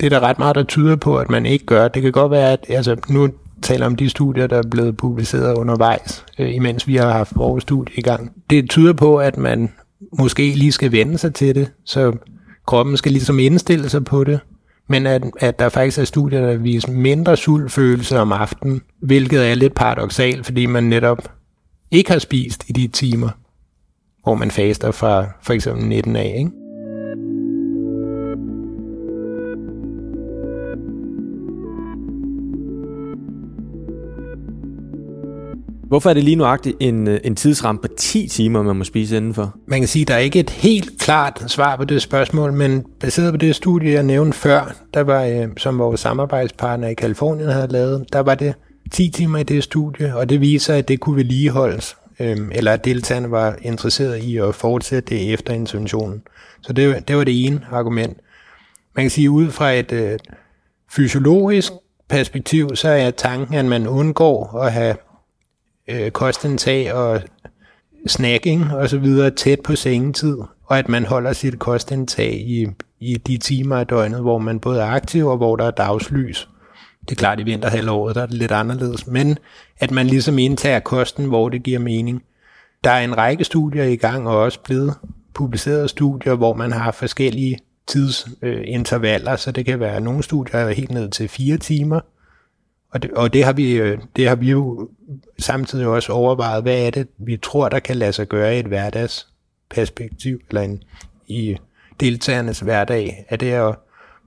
det 0.00 0.06
er 0.06 0.10
der 0.10 0.20
ret 0.20 0.38
meget, 0.38 0.56
der 0.56 0.62
tyder 0.62 0.96
på, 0.96 1.16
at 1.16 1.30
man 1.30 1.46
ikke 1.46 1.66
gør. 1.66 1.88
Det 1.88 2.02
kan 2.02 2.12
godt 2.12 2.30
være, 2.30 2.52
at 2.52 2.66
altså, 2.68 2.96
nu 3.08 3.28
taler 3.62 3.86
om 3.86 3.96
de 3.96 4.08
studier, 4.08 4.46
der 4.46 4.58
er 4.58 4.68
blevet 4.70 4.96
publiceret 4.96 5.54
undervejs, 5.54 6.24
øh, 6.38 6.54
imens 6.54 6.86
vi 6.86 6.96
har 6.96 7.12
haft 7.12 7.32
vores 7.36 7.62
studie 7.62 7.94
i 7.98 8.02
gang. 8.02 8.32
Det 8.50 8.70
tyder 8.70 8.92
på, 8.92 9.16
at 9.16 9.36
man 9.36 9.72
måske 10.18 10.50
lige 10.54 10.72
skal 10.72 10.92
vende 10.92 11.18
sig 11.18 11.34
til 11.34 11.54
det, 11.54 11.70
så 11.84 12.12
kroppen 12.66 12.96
skal 12.96 13.12
ligesom 13.12 13.38
indstille 13.38 13.88
sig 13.88 14.04
på 14.04 14.24
det, 14.24 14.40
men 14.88 15.06
at, 15.06 15.22
at 15.40 15.58
der 15.58 15.68
faktisk 15.68 15.98
er 15.98 16.04
studier, 16.04 16.40
der 16.40 16.56
viser 16.56 16.92
mindre 16.92 17.36
sultfølelse 17.36 18.18
om 18.18 18.32
aftenen, 18.32 18.82
hvilket 19.00 19.50
er 19.50 19.54
lidt 19.54 19.74
paradoxalt, 19.74 20.46
fordi 20.46 20.66
man 20.66 20.84
netop 20.84 21.32
ikke 21.90 22.10
har 22.10 22.18
spist 22.18 22.64
i 22.68 22.72
de 22.72 22.88
timer, 22.88 23.28
hvor 24.22 24.34
man 24.34 24.50
faster 24.50 24.90
fra 24.90 25.26
for 25.42 25.52
eksempel 25.52 25.84
19 25.84 26.16
af. 26.16 26.34
Ikke? 26.38 26.50
Hvorfor 35.88 36.10
er 36.10 36.14
det 36.14 36.24
lige 36.24 36.36
nuagtigt 36.36 36.76
en, 36.80 37.08
øh, 37.08 37.20
en 37.24 37.36
tidsramme 37.36 37.80
på 37.80 37.88
10 37.96 38.28
timer, 38.28 38.62
man 38.62 38.76
må 38.76 38.84
spise 38.84 39.16
indenfor? 39.16 39.54
Man 39.66 39.80
kan 39.80 39.88
sige, 39.88 40.02
at 40.02 40.08
der 40.08 40.14
er 40.14 40.18
ikke 40.18 40.40
et 40.40 40.50
helt 40.50 41.00
klart 41.00 41.44
svar 41.46 41.76
på 41.76 41.84
det 41.84 42.02
spørgsmål, 42.02 42.52
men 42.52 42.84
baseret 43.00 43.32
på 43.32 43.36
det 43.36 43.56
studie, 43.56 43.92
jeg 43.92 44.02
nævnte 44.02 44.38
før, 44.38 44.74
der 44.94 45.00
var, 45.00 45.24
øh, 45.24 45.48
som 45.56 45.78
vores 45.78 46.00
samarbejdspartner 46.00 46.88
i 46.88 46.94
Kalifornien 46.94 47.48
havde 47.48 47.68
lavet, 47.68 48.06
der 48.12 48.20
var 48.20 48.34
det 48.34 48.54
10 48.92 49.10
timer 49.10 49.38
i 49.38 49.42
det 49.42 49.64
studie, 49.64 50.16
og 50.16 50.28
det 50.28 50.40
viser, 50.40 50.74
at 50.74 50.88
det 50.88 51.00
kunne 51.00 51.16
vedligeholdes, 51.16 51.96
øhm, 52.20 52.50
eller 52.54 52.72
at 52.72 52.84
deltagerne 52.84 53.30
var 53.30 53.56
interesseret 53.62 54.18
i 54.18 54.36
at 54.36 54.54
fortsætte 54.54 55.14
det 55.14 55.32
efter 55.32 55.54
interventionen. 55.54 56.22
Så 56.60 56.72
det, 56.72 57.08
det 57.08 57.16
var 57.16 57.24
det 57.24 57.46
ene 57.46 57.60
argument. 57.70 58.16
Man 58.96 59.04
kan 59.04 59.10
sige, 59.10 59.30
ud 59.30 59.50
fra 59.50 59.72
et 59.72 59.92
øh, 59.92 60.18
fysiologisk 60.90 61.72
perspektiv, 62.08 62.76
så 62.76 62.88
er 62.88 63.10
tanken, 63.10 63.54
at 63.54 63.64
man 63.64 63.86
undgår 63.86 64.58
at 64.58 64.72
have 64.72 64.94
øh, 65.88 66.10
kostindtag 66.10 66.94
og 66.94 67.22
snacking 68.06 68.74
og 68.74 68.88
så 68.88 68.98
videre 68.98 69.30
tæt 69.30 69.60
på 69.60 69.76
sengetid, 69.76 70.36
og 70.64 70.78
at 70.78 70.88
man 70.88 71.04
holder 71.04 71.32
sit 71.32 71.58
kostindtag 71.58 72.34
i, 72.34 72.66
i 73.00 73.16
de 73.16 73.36
timer 73.36 73.76
af 73.76 73.86
døgnet, 73.86 74.20
hvor 74.20 74.38
man 74.38 74.60
både 74.60 74.80
er 74.80 74.86
aktiv 74.86 75.26
og 75.26 75.36
hvor 75.36 75.56
der 75.56 75.64
er 75.64 75.70
dagslys. 75.70 76.48
Det 77.00 77.10
er 77.10 77.18
klart, 77.18 77.40
i 77.40 77.42
vinterhalvåret 77.42 78.14
der 78.14 78.22
er 78.22 78.26
det 78.26 78.34
lidt 78.34 78.52
anderledes, 78.52 79.06
men 79.06 79.38
at 79.78 79.90
man 79.90 80.06
ligesom 80.06 80.38
indtager 80.38 80.80
kosten, 80.80 81.24
hvor 81.24 81.48
det 81.48 81.62
giver 81.62 81.78
mening. 81.78 82.22
Der 82.84 82.90
er 82.90 83.04
en 83.04 83.18
række 83.18 83.44
studier 83.44 83.84
i 83.84 83.96
gang, 83.96 84.28
og 84.28 84.38
også 84.38 84.60
blevet 84.60 84.94
publiceret 85.34 85.90
studier, 85.90 86.34
hvor 86.34 86.54
man 86.54 86.72
har 86.72 86.90
forskellige 86.90 87.58
tidsintervaller, 87.86 89.36
så 89.36 89.52
det 89.52 89.66
kan 89.66 89.80
være 89.80 90.00
nogle 90.00 90.22
studier 90.22 90.60
er 90.60 90.72
helt 90.72 90.90
ned 90.90 91.10
til 91.10 91.28
fire 91.28 91.56
timer, 91.56 92.00
og 92.90 93.02
det, 93.02 93.10
og 93.10 93.32
det, 93.32 93.44
har 93.44 93.52
vi, 93.52 93.72
øh, 93.72 93.98
det 94.16 94.28
har 94.28 94.34
vi 94.34 94.50
jo 94.50 94.88
samtidig 95.38 95.86
også 95.86 96.12
overvejet, 96.12 96.62
hvad 96.62 96.86
er 96.86 96.90
det, 96.90 97.08
vi 97.18 97.36
tror, 97.36 97.68
der 97.68 97.78
kan 97.78 97.96
lade 97.96 98.12
sig 98.12 98.28
gøre 98.28 98.56
i 98.56 98.58
et 98.58 98.66
hverdagsperspektiv, 98.66 100.40
eller 100.48 100.62
en, 100.62 100.82
i 101.26 101.56
deltagernes 102.00 102.60
hverdag. 102.60 103.26
Er 103.28 103.36
det 103.36 103.52
at 103.52 103.74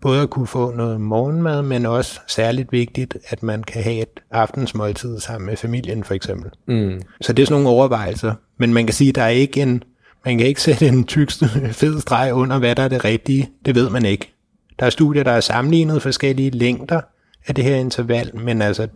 både 0.01 0.21
at 0.21 0.29
kunne 0.29 0.47
få 0.47 0.71
noget 0.71 1.01
morgenmad, 1.01 1.61
men 1.61 1.85
også 1.85 2.19
særligt 2.27 2.71
vigtigt, 2.71 3.17
at 3.27 3.43
man 3.43 3.63
kan 3.63 3.83
have 3.83 4.01
et 4.01 4.19
aftensmåltid 4.31 5.19
sammen 5.19 5.45
med 5.45 5.57
familien 5.57 6.03
for 6.03 6.13
eksempel. 6.13 6.51
Mm. 6.67 7.01
Så 7.21 7.33
det 7.33 7.43
er 7.43 7.47
sådan 7.47 7.63
nogle 7.63 7.77
overvejelser. 7.77 8.33
Men 8.57 8.73
man 8.73 8.85
kan 8.85 8.93
sige, 8.93 9.09
at 9.09 9.15
der 9.15 9.21
er 9.21 9.27
ikke 9.27 9.61
en, 9.61 9.83
man 10.25 10.37
kan 10.37 10.47
ikke 10.47 10.61
sætte 10.71 10.87
en 10.87 11.03
tykste 11.03 11.45
fed 11.73 11.99
streg 11.99 12.33
under, 12.33 12.59
hvad 12.59 12.75
der 12.75 12.83
er 12.83 12.87
det 12.87 13.05
rigtige. 13.05 13.49
Det 13.65 13.75
ved 13.75 13.89
man 13.89 14.05
ikke. 14.05 14.33
Der 14.79 14.85
er 14.85 14.89
studier, 14.89 15.23
der 15.23 15.31
er 15.31 15.39
sammenlignet 15.39 16.01
forskellige 16.01 16.49
længder 16.49 17.01
af 17.47 17.55
det 17.55 17.63
her 17.63 17.75
interval, 17.75 18.39
men 18.39 18.61
altså, 18.61 18.87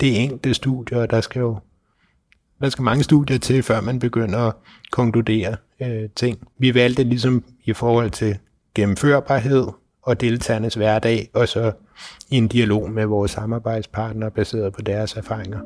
det 0.00 0.08
er 0.08 0.20
enkelte 0.20 0.54
studier, 0.54 0.98
og 0.98 1.10
der 1.10 1.20
skal 1.20 1.40
jo 1.40 1.58
der 2.60 2.68
skal 2.68 2.82
mange 2.82 3.04
studier 3.04 3.38
til, 3.38 3.62
før 3.62 3.80
man 3.80 3.98
begynder 3.98 4.38
at 4.38 4.54
konkludere 4.90 5.56
øh, 5.82 6.08
ting. 6.16 6.38
Vi 6.58 6.74
valgte 6.74 7.02
ligesom 7.02 7.44
i 7.64 7.72
forhold 7.72 8.10
til 8.10 8.38
gennemførbarhed 8.74 9.66
og 10.02 10.20
deltagernes 10.20 10.74
hverdag, 10.74 11.30
og 11.34 11.48
så 11.48 11.72
i 12.30 12.36
en 12.36 12.48
dialog 12.48 12.90
med 12.90 13.06
vores 13.06 13.30
samarbejdspartnere 13.30 14.30
baseret 14.30 14.72
på 14.72 14.82
deres 14.82 15.14
erfaringer. 15.14 15.60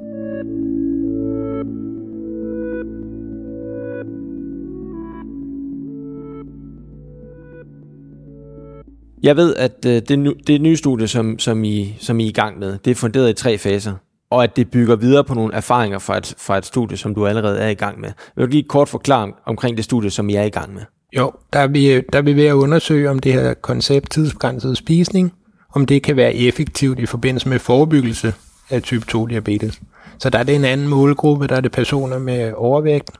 Jeg 9.24 9.36
ved, 9.36 9.56
at 9.56 9.72
øh, 9.86 10.02
det, 10.08 10.32
det 10.46 10.60
nye 10.60 10.76
studie, 10.76 11.08
som, 11.08 11.38
som, 11.38 11.64
I, 11.64 11.96
som 12.00 12.20
I 12.20 12.24
er 12.24 12.28
i 12.28 12.32
gang 12.32 12.58
med, 12.58 12.78
det 12.84 12.90
er 12.90 12.94
funderet 12.94 13.30
i 13.30 13.32
tre 13.32 13.58
faser, 13.58 13.94
og 14.30 14.44
at 14.44 14.56
det 14.56 14.70
bygger 14.70 14.96
videre 14.96 15.24
på 15.24 15.34
nogle 15.34 15.54
erfaringer 15.54 15.98
fra 15.98 16.18
et, 16.18 16.34
fra 16.38 16.58
et 16.58 16.66
studie, 16.66 16.96
som 16.96 17.14
du 17.14 17.26
allerede 17.26 17.58
er 17.58 17.68
i 17.68 17.74
gang 17.74 18.00
med. 18.00 18.12
Vil 18.36 18.46
du 18.46 18.50
lige 18.50 18.62
kort 18.62 18.88
forklare 18.88 19.32
omkring 19.46 19.76
det 19.76 19.84
studie, 19.84 20.10
som 20.10 20.28
I 20.28 20.34
er 20.34 20.42
i 20.42 20.48
gang 20.48 20.74
med? 20.74 20.82
Jo, 21.16 21.32
der 21.52 21.58
er 21.58 21.66
vi, 21.66 22.00
der 22.00 22.18
er 22.18 22.22
vi 22.22 22.36
ved 22.36 22.46
at 22.46 22.52
undersøge, 22.52 23.10
om 23.10 23.18
det 23.18 23.32
her 23.32 23.54
koncept 23.54 24.10
tidsbegrænset 24.10 24.76
spisning, 24.76 25.32
om 25.74 25.86
det 25.86 26.02
kan 26.02 26.16
være 26.16 26.34
effektivt 26.34 26.98
i 26.98 27.06
forbindelse 27.06 27.48
med 27.48 27.58
forebyggelse 27.58 28.34
af 28.70 28.82
type 28.82 29.06
2 29.06 29.26
diabetes. 29.26 29.80
Så 30.18 30.30
der 30.30 30.38
er 30.38 30.42
det 30.42 30.54
en 30.54 30.64
anden 30.64 30.88
målgruppe, 30.88 31.46
der 31.46 31.56
er 31.56 31.60
det 31.60 31.72
personer 31.72 32.18
med 32.18 32.52
overvægt 32.56 33.10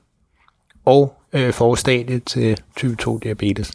og 0.84 1.14
øh, 1.32 1.52
forstadiet 1.52 2.25
til 2.25 2.61
type 2.76 2.96
2 2.96 3.18
diabetes. 3.18 3.73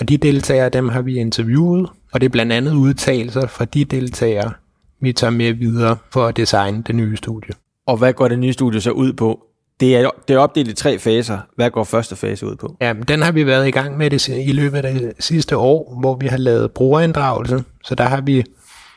Og 0.00 0.08
de 0.08 0.16
deltagere, 0.16 0.68
dem 0.68 0.88
har 0.88 1.02
vi 1.02 1.18
interviewet, 1.18 1.88
og 2.12 2.20
det 2.20 2.26
er 2.26 2.30
blandt 2.30 2.52
andet 2.52 2.72
udtalelser 2.72 3.46
fra 3.46 3.64
de 3.64 3.84
deltagere, 3.84 4.52
vi 5.00 5.12
tager 5.12 5.30
med 5.30 5.52
videre 5.52 5.96
for 6.12 6.26
at 6.26 6.36
designe 6.36 6.82
det 6.86 6.94
nye 6.94 7.16
studie. 7.16 7.54
Og 7.86 7.96
hvad 7.96 8.12
går 8.12 8.28
det 8.28 8.38
nye 8.38 8.52
studie 8.52 8.80
så 8.80 8.90
ud 8.90 9.12
på? 9.12 9.40
Det 9.80 9.96
er, 9.96 10.10
det 10.28 10.34
er 10.34 10.38
opdelt 10.38 10.68
i 10.68 10.74
tre 10.74 10.98
faser. 10.98 11.38
Hvad 11.56 11.70
går 11.70 11.84
første 11.84 12.16
fase 12.16 12.46
ud 12.46 12.56
på? 12.56 12.76
Ja, 12.80 12.92
den 13.08 13.22
har 13.22 13.32
vi 13.32 13.46
været 13.46 13.68
i 13.68 13.70
gang 13.70 13.96
med 13.96 14.10
det 14.10 14.28
i 14.28 14.52
løbet 14.52 14.84
af 14.84 14.94
det 14.94 15.12
sidste 15.18 15.56
år, 15.56 15.98
hvor 16.00 16.16
vi 16.16 16.26
har 16.26 16.36
lavet 16.36 16.72
brugerinddragelse. 16.72 17.64
Så 17.84 17.94
der 17.94 18.04
har 18.04 18.20
vi 18.20 18.44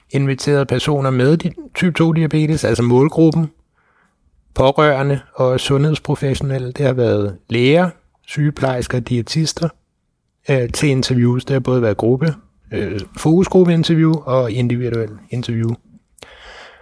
inviteret 0.10 0.68
personer 0.68 1.10
med 1.10 1.38
type 1.76 1.92
2 1.92 2.12
diabetes, 2.14 2.64
altså 2.64 2.84
målgruppen, 2.84 3.52
pårørende 4.54 5.20
og 5.36 5.60
sundhedsprofessionelle. 5.60 6.72
Det 6.72 6.86
har 6.86 6.94
været 6.94 7.38
læger, 7.50 7.90
sygeplejersker 8.28 9.00
diætister 9.00 9.70
øh, 10.50 10.70
til 10.70 10.90
interviews. 10.90 11.46
Det 11.46 11.54
har 11.54 11.60
både 11.60 11.82
været 11.82 11.98
gruppe, 11.98 12.34
øh, 12.72 13.00
fokusgruppeinterview 13.18 14.14
og 14.14 14.52
individuel 14.52 15.10
interview. 15.30 15.70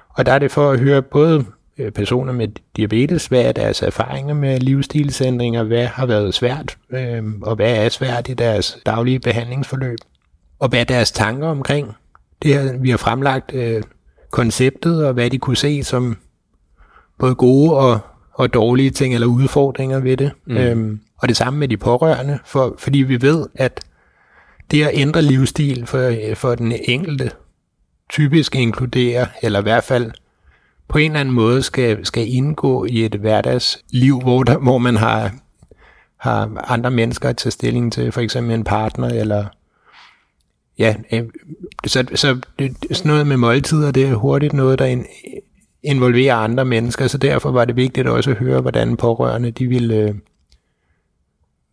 Og 0.09 0.25
der 0.25 0.31
er 0.31 0.39
det 0.39 0.51
for 0.51 0.71
at 0.71 0.79
høre 0.79 1.01
både 1.01 1.45
øh, 1.77 1.91
personer 1.91 2.33
med 2.33 2.47
diabetes, 2.77 3.25
hvad 3.25 3.41
er 3.41 3.51
deres 3.51 3.81
erfaringer 3.81 4.33
med 4.33 4.59
livsstilsændringer, 4.59 5.63
hvad 5.63 5.85
har 5.85 6.05
været 6.05 6.33
svært, 6.33 6.77
øh, 6.89 7.23
og 7.41 7.55
hvad 7.55 7.85
er 7.85 7.89
svært 7.89 8.29
i 8.29 8.33
deres 8.33 8.77
daglige 8.85 9.19
behandlingsforløb, 9.19 9.99
og 10.59 10.69
hvad 10.69 10.79
er 10.79 10.83
deres 10.83 11.11
tanker 11.11 11.47
omkring 11.47 11.91
det 12.41 12.53
her. 12.53 12.77
Vi 12.77 12.89
har 12.89 12.97
fremlagt 12.97 13.53
øh, 13.53 13.83
konceptet, 14.31 15.05
og 15.07 15.13
hvad 15.13 15.29
de 15.29 15.37
kunne 15.37 15.57
se 15.57 15.83
som 15.83 16.17
både 17.19 17.35
gode 17.35 17.77
og, 17.77 17.99
og 18.39 18.53
dårlige 18.53 18.89
ting, 18.89 19.13
eller 19.13 19.27
udfordringer 19.27 19.99
ved 19.99 20.17
det. 20.17 20.31
Mm. 20.45 20.57
Øhm, 20.57 20.99
og 21.17 21.27
det 21.27 21.37
samme 21.37 21.59
med 21.59 21.67
de 21.67 21.77
pårørende, 21.77 22.39
for, 22.45 22.75
fordi 22.77 22.97
vi 22.97 23.21
ved, 23.21 23.45
at 23.55 23.81
det 24.71 24.83
at 24.83 24.91
ændre 24.93 25.21
livsstil 25.21 25.85
for, 25.85 26.13
for 26.35 26.55
den 26.55 26.73
enkelte 26.83 27.31
typisk 28.09 28.55
inkluderer, 28.55 29.25
eller 29.41 29.59
i 29.59 29.61
hvert 29.61 29.83
fald 29.83 30.11
på 30.87 30.97
en 30.97 31.11
eller 31.11 31.19
anden 31.19 31.35
måde 31.35 31.63
skal, 31.63 32.05
skal 32.05 32.33
indgå 32.33 32.85
i 32.85 33.05
et 33.05 33.15
hverdagsliv, 33.15 34.21
hvor, 34.21 34.43
der, 34.43 34.57
hvor 34.57 34.77
man 34.77 34.95
har, 34.95 35.31
har 36.17 36.65
andre 36.67 36.91
mennesker 36.91 37.29
at 37.29 37.37
tage 37.37 37.51
stilling 37.51 37.93
til, 37.93 38.11
for 38.11 38.21
eksempel 38.21 38.53
en 38.53 38.63
partner, 38.63 39.09
eller 39.09 39.45
ja, 40.77 40.95
øh, 41.11 41.23
så, 41.85 42.05
så 42.15 42.37
det, 42.59 42.75
sådan 42.91 43.09
noget 43.09 43.27
med 43.27 43.37
måltider, 43.37 43.91
det 43.91 44.05
er 44.05 44.13
hurtigt 44.13 44.53
noget, 44.53 44.79
der 44.79 45.03
involvere 45.83 46.33
andre 46.33 46.65
mennesker, 46.65 47.07
så 47.07 47.17
derfor 47.17 47.51
var 47.51 47.65
det 47.65 47.75
vigtigt 47.75 48.07
også 48.07 48.31
at 48.31 48.37
høre, 48.37 48.61
hvordan 48.61 48.97
pårørende 48.97 49.51
de 49.51 49.67
ville, 49.67 49.95
øh, 49.95 50.15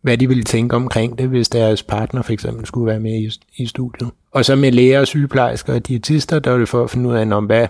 hvad 0.01 0.17
de 0.17 0.27
ville 0.27 0.43
tænke 0.43 0.75
omkring 0.75 1.17
det, 1.17 1.29
hvis 1.29 1.49
deres 1.49 1.83
partner 1.83 2.21
for 2.21 2.33
eksempel 2.33 2.65
skulle 2.65 2.87
være 2.87 2.99
med 2.99 3.13
i, 3.13 3.29
i 3.57 3.65
studiet. 3.65 4.09
Og 4.31 4.45
så 4.45 4.55
med 4.55 4.71
læger, 4.71 5.05
sygeplejersker 5.05 5.73
og 5.73 5.87
diætister, 5.87 6.39
der 6.39 6.51
var 6.51 6.57
det 6.57 6.69
for 6.69 6.83
at 6.83 6.89
finde 6.89 7.09
ud 7.09 7.15
af, 7.15 7.35
om 7.35 7.45
hvad, 7.45 7.67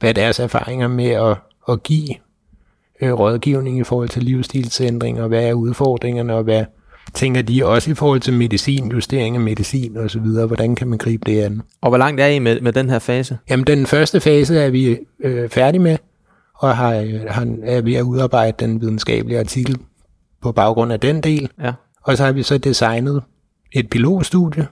hvad 0.00 0.14
deres 0.14 0.40
erfaringer 0.40 0.88
med 0.88 1.08
at, 1.08 1.36
at 1.68 1.82
give 1.82 2.08
øh, 3.02 3.12
rådgivning 3.12 3.78
i 3.78 3.84
forhold 3.84 4.08
til 4.08 4.22
livsstilsændringer, 4.22 5.26
hvad 5.26 5.44
er 5.44 5.52
udfordringerne, 5.52 6.34
og 6.34 6.42
hvad 6.42 6.64
tænker 7.14 7.42
de 7.42 7.66
også 7.66 7.90
i 7.90 7.94
forhold 7.94 8.20
til 8.20 8.32
medicin, 8.32 8.90
justering 8.90 9.36
af 9.36 9.42
medicin 9.42 9.96
og 9.96 10.10
så 10.10 10.20
videre, 10.20 10.46
hvordan 10.46 10.76
kan 10.76 10.88
man 10.88 10.98
gribe 10.98 11.22
det 11.26 11.42
an. 11.42 11.62
Og 11.80 11.88
hvor 11.88 11.98
langt 11.98 12.20
er 12.20 12.26
I 12.26 12.38
med, 12.38 12.60
med 12.60 12.72
den 12.72 12.90
her 12.90 12.98
fase? 12.98 13.38
Jamen 13.50 13.66
den 13.66 13.86
første 13.86 14.20
fase 14.20 14.58
er 14.58 14.70
vi 14.70 14.98
øh, 15.24 15.48
færdige 15.48 15.82
med, 15.82 15.96
og 16.54 16.76
har, 16.76 16.94
øh, 16.94 17.20
har, 17.28 17.56
er 17.64 17.80
ved 17.80 17.94
at 17.94 18.02
udarbejde 18.02 18.66
den 18.66 18.80
videnskabelige 18.80 19.38
artikel 19.38 19.76
på 20.42 20.52
baggrund 20.52 20.92
af 20.92 21.00
den 21.00 21.20
del. 21.20 21.50
Ja. 21.62 21.72
Og 22.02 22.16
så 22.16 22.24
har 22.24 22.32
vi 22.32 22.42
så 22.42 22.58
designet 22.58 23.22
et 23.72 23.90
pilotstudie, 23.90 24.66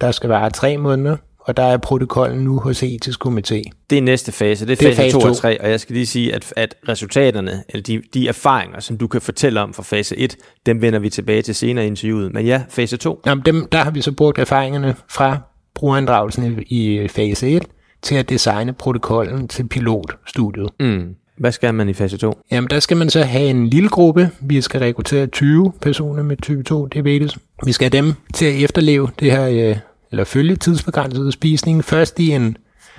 der 0.00 0.10
skal 0.10 0.30
være 0.30 0.50
tre 0.50 0.76
måneder, 0.76 1.16
og 1.46 1.56
der 1.56 1.62
er 1.62 1.76
protokollen 1.76 2.44
nu 2.44 2.58
hos 2.58 2.82
etisk 2.82 3.26
komité. 3.26 3.62
Det 3.90 3.98
er 3.98 4.02
næste 4.02 4.32
fase, 4.32 4.66
det 4.66 4.72
er, 4.72 4.76
det 4.76 4.86
er 4.86 4.94
fase, 4.94 5.02
fase 5.02 5.20
2 5.20 5.28
og 5.28 5.36
3, 5.36 5.60
og 5.60 5.70
jeg 5.70 5.80
skal 5.80 5.94
lige 5.94 6.06
sige, 6.06 6.34
at, 6.34 6.52
at 6.56 6.74
resultaterne, 6.88 7.64
eller 7.68 7.82
de, 7.82 8.02
de 8.14 8.28
erfaringer, 8.28 8.80
som 8.80 8.98
du 8.98 9.06
kan 9.06 9.20
fortælle 9.20 9.60
om 9.60 9.74
fra 9.74 9.82
fase 9.82 10.16
1, 10.16 10.36
dem 10.66 10.82
vender 10.82 10.98
vi 10.98 11.10
tilbage 11.10 11.42
til 11.42 11.54
senere 11.54 11.84
i 11.84 11.86
interviewet. 11.86 12.32
Men 12.32 12.46
ja, 12.46 12.62
fase 12.68 12.96
2. 12.96 13.20
Jamen, 13.26 13.44
dem, 13.44 13.68
der 13.72 13.78
har 13.78 13.90
vi 13.90 14.00
så 14.00 14.12
brugt 14.12 14.38
erfaringerne 14.38 14.94
fra 15.08 15.38
brugerinddragelsen 15.74 16.62
i, 16.66 17.00
i 17.00 17.08
fase 17.08 17.48
1 17.48 17.64
til 18.02 18.14
at 18.14 18.28
designe 18.28 18.72
protokollen 18.72 19.48
til 19.48 19.68
pilotstudiet. 19.68 20.68
Mm. 20.80 21.14
Hvad 21.38 21.52
skal 21.52 21.74
man 21.74 21.88
i 21.88 21.92
fase 21.92 22.16
2? 22.16 22.38
Jamen, 22.52 22.70
der 22.70 22.80
skal 22.80 22.96
man 22.96 23.10
så 23.10 23.22
have 23.22 23.50
en 23.50 23.66
lille 23.66 23.88
gruppe. 23.88 24.30
Vi 24.40 24.60
skal 24.60 24.80
rekruttere 24.80 25.26
20 25.26 25.72
personer 25.80 26.22
med 26.22 26.36
type 26.36 26.62
2 26.62 26.86
diabetes. 26.86 27.38
Vi 27.64 27.72
skal 27.72 27.90
have 27.92 28.04
dem 28.04 28.14
til 28.34 28.46
at 28.46 28.64
efterleve 28.64 29.08
det 29.20 29.30
her, 29.30 29.48
øh, 29.48 29.76
eller 30.14 30.24
følge 30.24 30.56
tidsbegrænset 30.56 31.32
spisning. 31.32 31.84
Først 31.84 32.20
i 32.20 32.30
en 32.30 32.56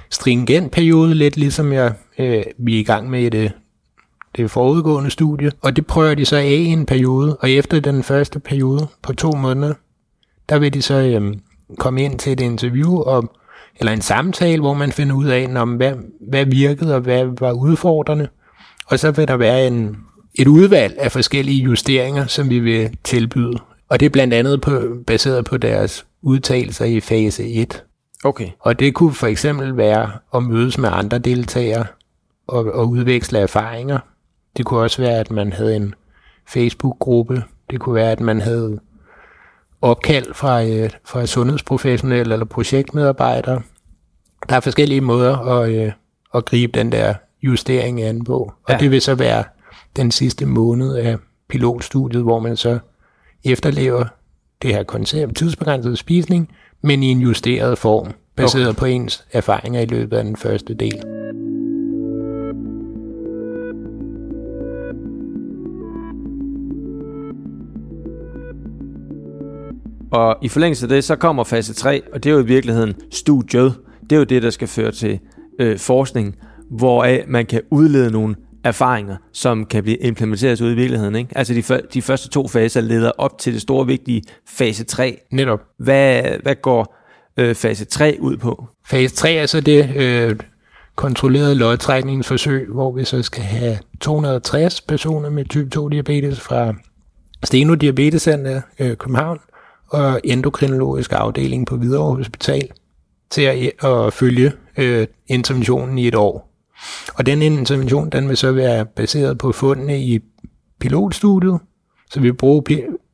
stringent 0.09 0.71
periode, 0.71 1.15
lidt 1.15 1.37
ligesom 1.37 1.73
jeg, 1.73 1.93
øh, 2.17 2.43
vi 2.57 2.75
er 2.75 2.79
i 2.79 2.83
gang 2.83 3.09
med 3.09 3.31
det, 3.31 3.51
det 4.35 4.51
forudgående 4.51 5.09
studie. 5.09 5.51
Og 5.61 5.75
det 5.75 5.87
prøver 5.87 6.15
de 6.15 6.25
så 6.25 6.35
af 6.35 6.45
i 6.45 6.65
en 6.65 6.85
periode, 6.85 7.37
og 7.37 7.51
efter 7.51 7.79
den 7.79 8.03
første 8.03 8.39
periode 8.39 8.87
på 9.01 9.13
to 9.13 9.31
måneder, 9.31 9.73
der 10.49 10.59
vil 10.59 10.73
de 10.73 10.81
så 10.81 10.93
øh, 10.95 11.33
komme 11.77 12.03
ind 12.03 12.19
til 12.19 12.31
et 12.31 12.39
interview 12.39 12.95
og 12.95 13.33
eller 13.79 13.91
en 13.91 14.01
samtale, 14.01 14.61
hvor 14.61 14.73
man 14.73 14.91
finder 14.91 15.15
ud 15.15 15.25
af, 15.25 15.47
om 15.55 15.69
hvad, 15.69 15.93
hvad 16.29 16.45
virkede 16.45 16.95
og 16.95 17.01
hvad 17.01 17.25
var 17.39 17.51
udfordrende. 17.51 18.27
Og 18.87 18.99
så 18.99 19.11
vil 19.11 19.27
der 19.27 19.37
være 19.37 19.67
en, 19.67 19.97
et 20.35 20.47
udvalg 20.47 20.95
af 20.97 21.11
forskellige 21.11 21.63
justeringer, 21.63 22.25
som 22.27 22.49
vi 22.49 22.59
vil 22.59 22.97
tilbyde. 23.03 23.59
Og 23.89 23.99
det 23.99 24.05
er 24.05 24.09
blandt 24.09 24.33
andet 24.33 24.61
på, 24.61 24.81
baseret 25.07 25.45
på 25.45 25.57
deres 25.57 26.05
udtalelser 26.21 26.85
i 26.85 26.99
fase 26.99 27.53
1. 27.53 27.83
Okay. 28.23 28.47
Og 28.59 28.79
det 28.79 28.93
kunne 28.93 29.13
for 29.13 29.27
eksempel 29.27 29.77
være 29.77 30.11
at 30.35 30.43
mødes 30.43 30.77
med 30.77 30.89
andre 30.91 31.17
deltagere 31.17 31.85
og, 32.47 32.65
og 32.65 32.89
udveksle 32.89 33.39
erfaringer. 33.39 33.99
Det 34.57 34.65
kunne 34.65 34.79
også 34.79 35.01
være, 35.01 35.19
at 35.19 35.31
man 35.31 35.53
havde 35.53 35.75
en 35.75 35.95
Facebook-gruppe. 36.47 37.43
Det 37.69 37.79
kunne 37.79 37.95
være, 37.95 38.11
at 38.11 38.19
man 38.19 38.41
havde 38.41 38.79
opkald 39.81 40.33
fra, 40.33 40.63
øh, 40.63 40.89
fra 41.05 41.25
sundhedsprofessionelle 41.25 42.33
eller 42.33 42.45
projektmedarbejdere. 42.45 43.61
Der 44.49 44.55
er 44.55 44.59
forskellige 44.59 45.01
måder 45.01 45.37
at, 45.37 45.69
øh, 45.69 45.91
at 46.35 46.45
gribe 46.45 46.79
den 46.79 46.91
der 46.91 47.13
justering 47.41 48.01
an 48.01 48.23
på. 48.23 48.53
Og 48.63 48.73
ja. 48.73 48.77
det 48.77 48.91
vil 48.91 49.01
så 49.01 49.15
være 49.15 49.43
den 49.95 50.11
sidste 50.11 50.45
måned 50.45 50.95
af 50.95 51.17
pilotstudiet, 51.49 52.23
hvor 52.23 52.39
man 52.39 52.57
så 52.57 52.79
efterlever 53.45 54.05
det 54.61 54.73
her 54.73 54.83
koncept, 54.83 55.37
tidsbegrænset 55.37 55.97
spisning, 55.97 56.49
men 56.81 57.03
i 57.03 57.07
en 57.07 57.19
justeret 57.19 57.77
form, 57.77 58.11
baseret 58.35 58.69
okay. 58.69 58.79
på 58.79 58.85
ens 58.85 59.25
erfaringer 59.31 59.81
i 59.81 59.85
løbet 59.85 60.17
af 60.17 60.23
den 60.23 60.35
første 60.35 60.73
del. 60.73 61.03
Og 70.11 70.37
i 70.41 70.47
forlængelse 70.47 70.85
af 70.85 70.89
det, 70.89 71.03
så 71.03 71.15
kommer 71.15 71.43
fase 71.43 71.73
3, 71.73 72.01
og 72.13 72.23
det 72.23 72.29
er 72.29 72.33
jo 72.33 72.39
i 72.39 72.45
virkeligheden 72.45 72.93
studiet. 73.11 73.73
Det 74.03 74.11
er 74.11 74.17
jo 74.17 74.23
det, 74.23 74.43
der 74.43 74.49
skal 74.49 74.67
føre 74.67 74.91
til 74.91 75.19
øh, 75.59 75.79
forskning, 75.79 76.35
hvoraf 76.69 77.25
man 77.27 77.45
kan 77.45 77.61
udlede 77.71 78.11
nogle 78.11 78.35
erfaringer, 78.65 79.17
som 79.33 79.65
kan 79.65 79.83
blive 79.83 79.97
implementeret 79.97 80.61
ud 80.61 80.71
i 80.71 80.75
virkeligheden. 80.75 81.15
Ikke? 81.15 81.37
Altså 81.37 81.53
de, 81.53 81.81
de 81.93 82.01
første 82.01 82.29
to 82.29 82.47
faser 82.47 82.81
leder 82.81 83.11
op 83.17 83.39
til 83.39 83.53
det 83.53 83.61
store 83.61 83.85
vigtige 83.85 84.23
fase 84.47 84.83
3. 84.83 85.19
Netop. 85.31 85.59
Hvad, 85.77 86.23
hvad 86.43 86.55
går 86.55 86.95
øh, 87.37 87.55
fase 87.55 87.85
3 87.85 88.17
ud 88.19 88.37
på? 88.37 88.67
Fase 88.87 89.15
3 89.15 89.33
er 89.33 89.45
så 89.45 89.61
det 89.61 89.95
øh, 89.95 90.35
kontrollerede 90.95 91.55
lodtrækningsforsøg, 91.55 92.67
hvor 92.69 92.91
vi 92.91 93.05
så 93.05 93.21
skal 93.21 93.43
have 93.43 93.77
260 93.99 94.81
personer 94.81 95.29
med 95.29 95.45
type 95.45 95.69
2 95.69 95.89
diabetes 95.89 96.39
fra 96.39 96.73
Steno 97.43 97.75
Diabetescenter 97.75 98.61
øh, 98.79 98.97
København, 98.97 99.39
og 99.87 100.21
endokrinologisk 100.23 101.11
afdeling 101.13 101.67
på 101.67 101.77
Hvidovre 101.77 102.15
Hospital 102.15 102.69
til 103.29 103.41
at, 103.41 103.85
at 103.85 104.13
følge 104.13 104.51
øh, 104.77 105.07
interventionen 105.27 105.97
i 105.97 106.07
et 106.07 106.15
år. 106.15 106.54
Og 107.13 107.25
den 107.25 107.41
intervention, 107.41 108.09
den 108.09 108.29
vil 108.29 108.37
så 108.37 108.51
være 108.51 108.85
baseret 108.85 109.37
på 109.37 109.51
fundene 109.51 109.99
i 109.99 110.19
pilotstudiet, 110.79 111.59
så 112.11 112.19
vi 112.19 112.31
bruger 112.31 112.61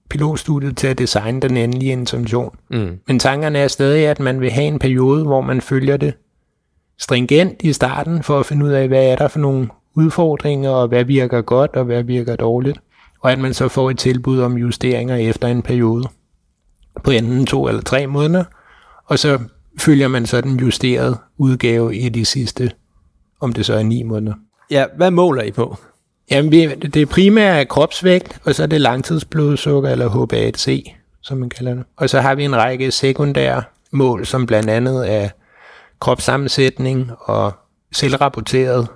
pilotstudiet 0.10 0.78
til 0.78 0.88
at 0.88 0.98
designe 0.98 1.40
den 1.40 1.58
endelige 1.58 1.92
intention. 1.92 2.56
Mm. 2.70 3.00
Men 3.08 3.20
tankerne 3.20 3.60
er 3.60 3.68
stadig, 3.68 4.08
at 4.08 4.20
man 4.20 4.42
vil 4.42 4.52
have 4.52 4.68
en 4.68 4.80
periode, 4.80 5.24
hvor 5.24 5.42
man 5.42 5.62
følger 5.62 5.98
det 5.98 6.14
stringent 7.00 7.62
i 7.62 7.74
starten, 7.74 8.24
for 8.24 8.40
at 8.40 8.46
finde 8.46 8.66
ud 8.66 8.72
af, 8.72 8.88
hvad 8.88 9.06
er 9.06 9.16
der 9.16 9.28
for 9.28 9.40
nogle 9.40 9.70
udfordringer, 9.96 10.70
og 10.70 10.88
hvad 10.88 11.04
virker 11.04 11.42
godt, 11.42 11.72
og 11.76 11.86
hvad 11.86 12.04
virker 12.04 12.36
dårligt. 12.36 12.80
Og 13.22 13.32
at 13.32 13.40
man 13.40 13.54
så 13.54 13.68
får 13.68 13.90
et 13.90 14.00
tilbud 14.00 14.40
om 14.40 14.58
justeringer 14.58 15.16
efter 15.16 15.48
en 15.48 15.62
periode 15.62 16.04
på 17.04 17.12
enten 17.12 17.46
to 17.46 17.68
eller 17.68 17.82
tre 17.82 18.08
måneder, 18.08 18.44
og 19.06 19.20
så 19.20 19.40
følger 19.80 20.08
man 20.08 20.26
så 20.26 20.42
den 20.42 20.60
justerede 20.60 21.18
udgave 21.38 21.96
i 21.96 22.10
de 22.10 22.26
sidste, 22.26 22.72
om 23.42 23.54
det 23.54 23.66
så 23.66 23.74
er 23.74 23.84
ni 23.84 24.04
måneder. 24.04 24.34
Ja, 24.72 24.86
hvad 24.98 25.12
måler 25.12 25.44
I 25.44 25.52
på? 25.52 25.78
Jamen, 26.32 26.52
vi, 26.52 26.76
det 26.76 27.10
primære 27.10 27.60
er 27.60 27.64
kropsvægt, 27.64 28.40
og 28.46 28.56
så 28.56 28.64
er 28.64 28.68
det 28.68 28.82
langtidsblodsukker, 28.82 29.90
eller 29.90 30.10
HbA1c, 30.10 30.92
som 31.22 31.38
man 31.38 31.50
kalder 31.50 31.74
det. 31.74 31.84
Og 31.98 32.10
så 32.10 32.22
har 32.22 32.36
vi 32.36 32.44
en 32.44 32.56
række 32.56 32.92
sekundære 32.92 33.64
mål, 33.92 34.26
som 34.26 34.46
blandt 34.46 34.70
andet 34.70 35.14
er 35.14 35.30
kropssammensætning 36.00 37.12
og 37.20 37.54
selvrapporteret 37.92 38.88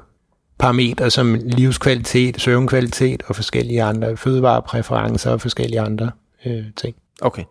parametre 0.60 1.12
som 1.12 1.34
livskvalitet, 1.34 2.42
søvnkvalitet 2.42 3.24
og 3.28 3.36
forskellige 3.36 3.84
andre 3.84 4.18
fødevarepræferencer 4.18 5.32
og 5.32 5.42
forskellige 5.42 5.82
andre 5.82 6.12
øh, 6.46 6.64
ting. 6.76 6.96
Okay. 7.22 7.44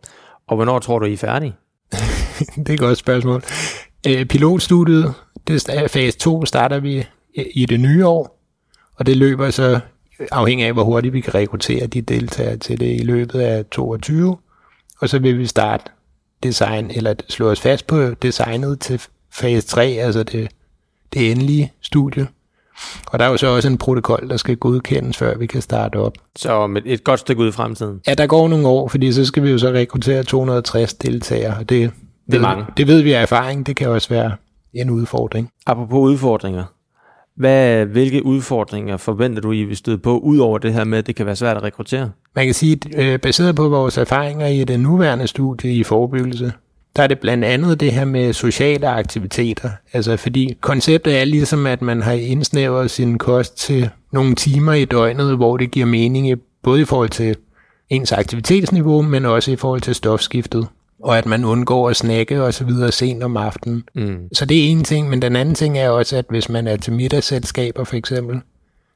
Og 0.46 0.56
hvornår 0.56 0.78
tror 0.78 0.98
du, 0.98 1.06
I 1.06 1.12
er 1.12 1.16
færdige? 1.16 1.54
det 2.56 2.68
er 2.68 2.74
et 2.74 2.80
godt 2.80 2.98
spørgsmål. 2.98 3.42
Øh, 4.08 4.26
pilotstudiet, 4.26 5.14
det 5.46 5.68
er 5.68 5.88
fase 5.88 6.18
2, 6.18 6.44
starter 6.44 6.80
vi 6.80 7.06
i 7.54 7.66
det 7.66 7.80
nye 7.80 8.06
år, 8.06 8.40
og 8.96 9.06
det 9.06 9.16
løber 9.16 9.50
så 9.50 9.80
afhængig 10.32 10.66
af, 10.66 10.73
hvor 10.73 10.84
hurtigt 10.84 11.14
vi 11.14 11.20
kan 11.20 11.34
rekruttere 11.34 11.87
de 11.87 12.00
deltagere 12.00 12.56
til 12.56 12.80
det 12.80 13.00
i 13.00 13.04
løbet 13.04 13.40
af 13.40 13.64
22, 13.64 14.37
og 15.00 15.08
så 15.08 15.18
vil 15.18 15.38
vi 15.38 15.46
starte 15.46 15.84
design, 16.42 16.90
eller 16.90 17.14
slå 17.28 17.50
os 17.50 17.61
fast 17.61 17.87
på 17.87 18.11
designet 18.11 18.80
til 18.80 19.02
fase 19.32 19.66
3, 19.66 19.87
altså 19.87 20.23
det, 20.23 20.49
det 21.12 21.30
endelige 21.30 21.73
studie. 21.80 22.26
Og 23.06 23.18
der 23.18 23.25
er 23.25 23.28
jo 23.28 23.37
så 23.37 23.46
også 23.46 23.68
en 23.68 23.78
protokol, 23.78 24.28
der 24.30 24.37
skal 24.37 24.56
godkendes, 24.56 25.16
før 25.16 25.38
vi 25.38 25.46
kan 25.46 25.62
starte 25.62 25.96
op. 25.96 26.12
Så 26.37 26.52
om 26.52 26.76
et, 26.76 26.82
et 26.87 27.04
godt 27.04 27.20
stykke 27.20 27.42
ud 27.42 27.49
i 27.49 27.52
fremtiden? 27.52 28.00
Ja, 28.06 28.14
der 28.14 28.26
går 28.26 28.49
nogle 28.49 28.68
år, 28.68 28.88
fordi 28.88 29.12
så 29.12 29.25
skal 29.25 29.42
vi 29.42 29.50
jo 29.50 29.58
så 29.58 29.70
rekruttere 29.70 30.23
260 30.23 30.94
deltagere. 30.94 31.56
Og 31.56 31.68
det, 31.68 31.92
det 32.26 32.35
er 32.35 32.40
mange. 32.40 32.64
Det 32.76 32.87
ved 32.87 33.02
vi 33.02 33.12
af 33.12 33.23
erfaring, 33.23 33.66
det 33.66 33.76
kan 33.76 33.88
også 33.88 34.09
være 34.09 34.33
en 34.75 34.90
udfordring. 34.90 35.50
Apropos 35.66 35.99
udfordringer. 35.99 36.64
Hvad, 37.37 37.87
hvilke 37.87 38.25
udfordringer 38.25 38.97
forventer 38.97 39.43
du, 39.43 39.52
I 39.52 39.64
vil 39.64 39.76
støde 39.76 39.99
på, 39.99 40.19
udover 40.19 40.59
det 40.59 40.73
her 40.73 40.85
med, 40.85 40.99
at 40.99 41.07
det 41.07 41.16
kan 41.16 41.26
være 41.26 41.37
svært 41.37 41.57
at 41.57 41.62
rekruttere? 41.62 42.11
Man 42.37 42.45
kan 42.45 42.54
sige, 42.54 42.97
at 42.97 43.21
baseret 43.21 43.57
på 43.57 43.69
vores 43.69 43.99
erfaringer 43.99 44.47
i 44.47 44.64
det 44.64 44.81
nuværende 44.81 45.26
studie 45.26 45.73
i 45.73 45.83
forebyggelse, 45.85 46.52
der 46.97 47.02
er 47.02 47.07
det 47.07 47.19
blandt 47.19 47.45
andet 47.45 47.81
det 47.81 47.93
her 47.93 48.04
med 48.04 48.33
sociale 48.33 48.88
aktiviteter. 48.88 49.71
Altså 49.93 50.16
fordi 50.16 50.57
konceptet 50.61 51.21
er 51.21 51.25
ligesom, 51.25 51.66
at 51.66 51.83
man 51.83 52.02
har 52.02 52.12
indsnævret 52.12 52.90
sin 52.90 53.19
kost 53.19 53.59
til 53.59 53.90
nogle 54.12 54.35
timer 54.35 54.73
i 54.73 54.85
døgnet, 54.85 55.37
hvor 55.37 55.57
det 55.57 55.71
giver 55.71 55.87
mening, 55.87 56.40
både 56.62 56.81
i 56.81 56.85
forhold 56.85 57.11
til 57.11 57.37
ens 57.90 58.12
aktivitetsniveau, 58.12 59.02
men 59.02 59.25
også 59.25 59.50
i 59.50 59.57
forhold 59.57 59.81
til 59.81 59.95
stofskiftet. 59.95 60.66
Og 61.04 61.18
at 61.18 61.26
man 61.26 61.44
undgår 61.44 61.90
at 61.90 61.96
snakke 61.96 62.42
og 62.42 62.54
så 62.54 62.64
videre 62.64 62.92
sent 62.92 63.23
om 63.23 63.37
aftenen. 63.37 63.84
Mm. 63.94 64.28
Så 64.32 64.44
det 64.44 64.64
er 64.64 64.70
en 64.70 64.84
ting, 64.84 65.11
men 65.11 65.23
den 65.23 65.37
anden 65.37 65.54
ting 65.54 65.78
er 65.78 65.88
også, 65.88 66.16
at 66.16 66.25
hvis 66.28 66.49
man 66.49 66.66
er 66.66 66.76
til 66.76 66.92
middagsselskaber 66.92 67.84
for 67.84 67.96
eksempel, 67.96 68.40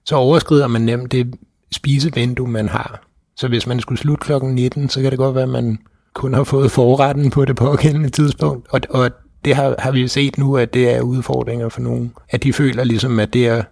så 0.05 0.17
overskrider 0.17 0.67
man 0.67 0.83
nemt 0.83 1.13
det 1.13 1.35
spisevindue, 1.73 2.49
man 2.49 2.69
har. 2.69 3.03
Så 3.37 3.49
hvis 3.49 3.67
man 3.67 3.81
skulle 3.81 3.99
slutte 3.99 4.25
klokken 4.25 4.55
19, 4.55 4.89
så 4.89 5.03
kan 5.03 5.11
det 5.11 5.19
godt 5.19 5.35
være, 5.35 5.45
at 5.45 5.49
man 5.49 5.79
kun 6.15 6.35
har 6.35 6.45
fået 6.45 6.71
forretten 6.71 7.31
på 7.31 7.45
det 7.45 7.57
pågældende 7.57 8.09
tidspunkt. 8.09 8.67
Og, 8.71 8.81
og 8.91 9.11
det 9.45 9.55
har, 9.55 9.75
har 9.79 9.91
vi 9.93 10.09
set 10.09 10.39
nu, 10.39 10.57
at 10.57 10.75
det 10.75 10.95
er 10.95 11.01
udfordringer 11.01 11.69
for 11.69 11.81
nogen. 11.81 12.13
At 12.31 12.43
de 12.43 12.53
føler 12.53 12.85
ligesom, 12.85 13.19
at 13.19 13.33
det 13.33 13.47
at 13.47 13.65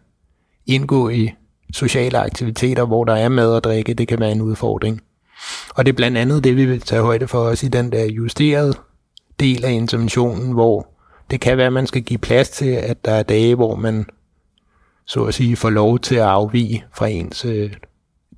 indgå 0.67 1.09
i 1.09 1.31
sociale 1.73 2.19
aktiviteter, 2.19 2.85
hvor 2.85 3.05
der 3.05 3.15
er 3.15 3.29
mad 3.29 3.53
og 3.53 3.65
drikke, 3.65 3.95
det 3.95 4.09
kan 4.09 4.21
være 4.21 4.33
en 4.33 4.43
udfordring. 4.43 5.01
Og 5.75 5.87
det 5.87 5.93
er 5.93 5.97
blandt 5.97 6.19
andet 6.19 6.45
det, 6.45 6.57
vi 6.57 6.65
vil 6.65 6.81
tage 6.81 7.03
højde 7.03 7.29
for 7.29 7.39
os 7.39 7.63
i 7.63 7.69
den 7.69 7.93
der 7.93 8.05
justerede 8.05 8.75
del 9.41 9.65
af 9.65 9.71
interventionen, 9.71 10.53
hvor 10.53 10.89
det 11.31 11.41
kan 11.41 11.57
være, 11.57 11.67
at 11.67 11.73
man 11.73 11.87
skal 11.87 12.03
give 12.03 12.19
plads 12.19 12.51
til, 12.51 12.71
at 12.71 13.05
der 13.05 13.13
er 13.13 13.23
dage, 13.23 13.55
hvor 13.55 13.77
man 13.77 14.07
så 15.07 15.25
at 15.25 15.35
sige 15.35 15.57
får 15.57 15.71
lov 15.71 15.99
til 15.99 16.15
at 16.15 16.23
afvige 16.23 16.85
fra 16.95 17.07
ens 17.07 17.45
øh, 17.45 17.73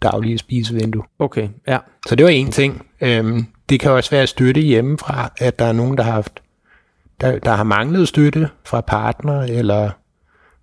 daglige 0.02 0.38
spisevindue. 0.38 1.02
Okay, 1.18 1.48
ja. 1.68 1.78
Så 2.06 2.14
det 2.14 2.24
var 2.24 2.30
en 2.30 2.50
ting. 2.50 2.87
Øhm, 3.00 3.46
det 3.68 3.80
kan 3.80 3.90
også 3.90 4.11
være 4.11 4.26
støtte 4.26 4.61
hjemmefra, 4.61 5.32
at 5.38 5.58
der 5.58 5.64
er 5.64 5.72
nogen, 5.72 5.96
der 5.96 6.02
har 6.02 6.12
haft 6.12 6.42
der, 7.20 7.38
der 7.38 7.50
har 7.50 7.64
manglet 7.64 8.08
støtte 8.08 8.48
fra 8.64 8.80
partner 8.80 9.42
eller 9.42 9.90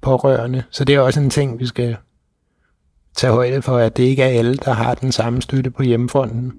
pårørende. 0.01 0.63
Så 0.71 0.85
det 0.85 0.95
er 0.95 0.99
også 0.99 1.19
en 1.19 1.29
ting, 1.29 1.59
vi 1.59 1.65
skal 1.65 1.97
tage 3.15 3.33
højde 3.33 3.61
for, 3.61 3.77
at 3.77 3.97
det 3.97 4.03
ikke 4.03 4.23
er 4.23 4.39
alle, 4.39 4.55
der 4.55 4.73
har 4.73 4.95
den 4.95 5.11
samme 5.11 5.41
støtte 5.41 5.71
på 5.71 5.83
hjemmefronten. 5.83 6.53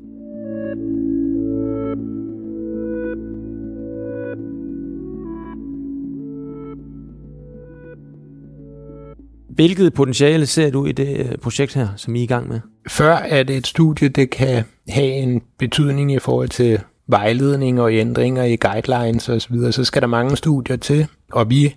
Hvilket 9.57 9.95
potentiale 9.95 10.47
ser 10.47 10.71
du 10.71 10.87
i 10.87 10.92
det 10.92 11.19
øh, 11.19 11.38
projekt 11.38 11.75
her, 11.75 11.88
som 11.97 12.14
I 12.14 12.19
er 12.19 12.23
i 12.23 12.27
gang 12.27 12.49
med? 12.49 12.61
Før 12.88 13.14
at 13.14 13.51
et 13.51 13.66
studie 13.66 14.09
det 14.09 14.31
kan 14.31 14.64
have 14.88 15.12
en 15.12 15.42
betydning 15.59 16.12
i 16.12 16.19
forhold 16.19 16.49
til 16.49 16.81
vejledning 17.07 17.81
og 17.81 17.92
ændringer 17.95 18.45
i 18.45 18.57
guidelines 18.57 19.29
osv., 19.29 19.57
så, 19.57 19.73
så 19.73 19.85
skal 19.85 20.03
der 20.03 20.09
mange 20.09 20.37
studier 20.37 20.77
til, 20.77 21.07
og 21.33 21.51
vi 21.51 21.75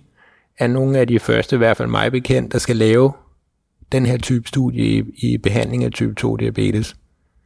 er 0.58 0.66
nogle 0.66 0.98
af 0.98 1.06
de 1.06 1.18
første, 1.18 1.56
i 1.56 1.58
hvert 1.58 1.76
fald 1.76 1.88
mig 1.88 2.12
bekendt, 2.12 2.52
der 2.52 2.58
skal 2.58 2.76
lave 2.76 3.12
den 3.92 4.06
her 4.06 4.18
type 4.18 4.48
studie 4.48 4.84
i, 4.84 5.02
i 5.16 5.38
behandling 5.38 5.84
af 5.84 5.92
type 5.92 6.14
2 6.14 6.36
diabetes. 6.36 6.96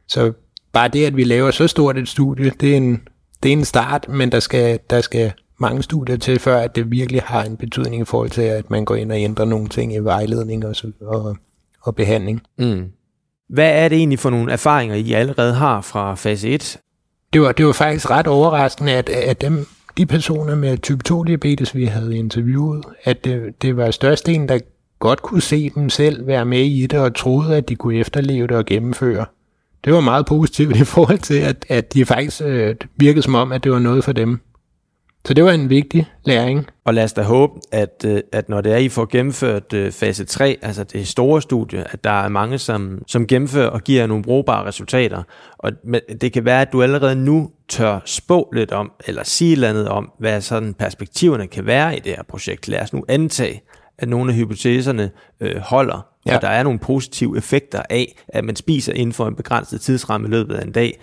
Så 0.07 0.33
bare 0.73 0.87
det, 0.87 1.05
at 1.05 1.17
vi 1.17 1.23
laver 1.23 1.51
så 1.51 1.67
stort 1.67 1.97
et 1.97 2.07
studie, 2.07 2.51
det 2.59 2.73
er 2.73 2.77
en, 2.77 3.01
det 3.43 3.49
er 3.49 3.53
en 3.53 3.65
start, 3.65 4.09
men 4.09 4.31
der 4.31 4.39
skal, 4.39 4.79
der 4.89 5.01
skal 5.01 5.31
mange 5.59 5.83
studier 5.83 6.17
til, 6.17 6.39
før 6.39 6.57
at 6.57 6.75
det 6.75 6.91
virkelig 6.91 7.21
har 7.21 7.43
en 7.43 7.57
betydning 7.57 8.01
i 8.01 8.05
forhold 8.05 8.29
til, 8.29 8.41
at 8.41 8.69
man 8.69 8.85
går 8.85 8.95
ind 8.95 9.11
og 9.11 9.19
ændrer 9.19 9.45
nogle 9.45 9.69
ting 9.69 9.93
i 9.93 9.99
vejledning 9.99 10.65
og, 10.65 10.75
og, 11.01 11.37
og 11.81 11.95
behandling. 11.95 12.41
Mm. 12.57 12.85
Hvad 13.49 13.71
er 13.83 13.89
det 13.89 13.97
egentlig 13.97 14.19
for 14.19 14.29
nogle 14.29 14.51
erfaringer, 14.51 14.95
I 14.95 15.13
allerede 15.13 15.53
har 15.53 15.81
fra 15.81 16.15
fase 16.15 16.49
1? 16.49 16.77
Det 17.33 17.41
var, 17.41 17.51
det 17.51 17.65
var 17.65 17.71
faktisk 17.71 18.09
ret 18.09 18.27
overraskende, 18.27 18.91
at, 18.91 19.09
at 19.09 19.41
dem, 19.41 19.67
de 19.97 20.05
personer 20.05 20.55
med 20.55 20.77
type 20.77 21.03
2 21.03 21.23
diabetes, 21.23 21.75
vi 21.75 21.85
havde 21.85 22.17
interviewet, 22.17 22.85
at 23.03 23.25
det, 23.25 23.61
det 23.61 23.77
var 23.77 23.91
størstedelen, 23.91 24.49
der 24.49 24.59
godt 24.99 25.21
kunne 25.21 25.41
se 25.41 25.69
dem 25.69 25.89
selv 25.89 26.27
være 26.27 26.45
med 26.45 26.63
i 26.65 26.87
det, 26.87 26.99
og 26.99 27.15
troede, 27.15 27.57
at 27.57 27.69
de 27.69 27.75
kunne 27.75 27.95
efterleve 27.95 28.47
det 28.47 28.57
og 28.57 28.65
gennemføre. 28.65 29.25
Det 29.85 29.93
var 29.93 30.01
meget 30.01 30.25
positivt 30.25 30.75
i 30.81 30.83
forhold 30.83 31.19
til, 31.19 31.39
at, 31.39 31.65
at 31.69 31.93
de 31.93 32.05
faktisk 32.05 32.41
øh, 32.45 32.75
virkede 32.97 33.21
som 33.21 33.35
om, 33.35 33.51
at 33.51 33.63
det 33.63 33.71
var 33.71 33.79
noget 33.79 34.03
for 34.03 34.11
dem. 34.11 34.39
Så 35.25 35.33
det 35.33 35.43
var 35.43 35.51
en 35.51 35.69
vigtig 35.69 36.05
læring. 36.25 36.67
Og 36.85 36.93
lad 36.93 37.03
os 37.03 37.13
da 37.13 37.21
håbe, 37.21 37.53
at, 37.71 38.05
øh, 38.07 38.21
at 38.31 38.49
når 38.49 38.61
det 38.61 38.73
er, 38.73 38.77
I 38.77 38.89
får 38.89 39.05
gennemført 39.11 39.73
øh, 39.73 39.91
fase 39.91 40.25
3, 40.25 40.57
altså 40.61 40.83
det 40.83 41.07
store 41.07 41.41
studie, 41.41 41.83
at 41.93 42.03
der 42.03 42.23
er 42.23 42.29
mange, 42.29 42.57
som, 42.57 43.01
som 43.07 43.27
gennemfører 43.27 43.69
og 43.69 43.81
giver 43.81 44.07
nogle 44.07 44.23
brugbare 44.23 44.65
resultater. 44.65 45.23
Og 45.57 45.71
det 46.21 46.33
kan 46.33 46.45
være, 46.45 46.61
at 46.61 46.71
du 46.71 46.83
allerede 46.83 47.15
nu 47.15 47.49
tør 47.69 47.99
spå 48.05 48.49
lidt 48.53 48.71
om, 48.71 48.91
eller 49.07 49.23
sige 49.23 49.69
et 49.69 49.89
om, 49.89 50.11
hvad 50.19 50.41
sådan 50.41 50.73
perspektiverne 50.73 51.47
kan 51.47 51.65
være 51.65 51.97
i 51.97 51.99
det 51.99 52.11
her 52.11 52.23
projekt. 52.23 52.67
Lad 52.67 52.81
os 52.81 52.93
nu 52.93 53.03
antage, 53.07 53.61
at 53.99 54.09
nogle 54.09 54.31
af 54.31 54.37
hypoteserne 54.37 55.11
øh, 55.39 55.57
holder, 55.57 56.07
ja. 56.25 56.35
og 56.35 56.41
der 56.41 56.47
er 56.47 56.63
nogle 56.63 56.79
positive 56.79 57.37
effekter 57.37 57.81
af, 57.89 58.23
at 58.27 58.43
man 58.43 58.55
spiser 58.55 58.93
inden 58.93 59.13
for 59.13 59.27
en 59.27 59.35
begrænset 59.35 59.81
tidsramme 59.81 60.27
i 60.27 60.31
løbet 60.31 60.55
af 60.55 60.65
en 60.65 60.71
dag. 60.71 60.99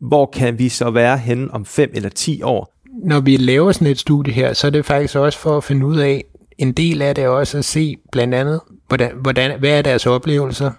Hvor 0.00 0.26
kan 0.26 0.58
vi 0.58 0.68
så 0.68 0.90
være 0.90 1.18
henne 1.18 1.54
om 1.54 1.64
5 1.64 1.90
eller 1.94 2.08
10 2.08 2.42
år? 2.42 2.74
Når 3.04 3.20
vi 3.20 3.36
laver 3.36 3.72
sådan 3.72 3.86
et 3.86 3.98
studie 3.98 4.32
her, 4.32 4.52
så 4.52 4.66
er 4.66 4.70
det 4.70 4.86
faktisk 4.86 5.16
også 5.16 5.38
for 5.38 5.56
at 5.56 5.64
finde 5.64 5.86
ud 5.86 5.98
af, 5.98 6.24
en 6.58 6.72
del 6.72 7.02
af 7.02 7.14
det 7.14 7.24
er 7.24 7.28
også 7.28 7.58
at 7.58 7.64
se 7.64 7.96
blandt 8.12 8.34
andet, 8.34 8.60
hvordan, 8.88 9.12
hvordan, 9.22 9.58
hvad 9.58 9.70
er 9.70 9.82
deres 9.82 10.06
oplevelser, 10.06 10.70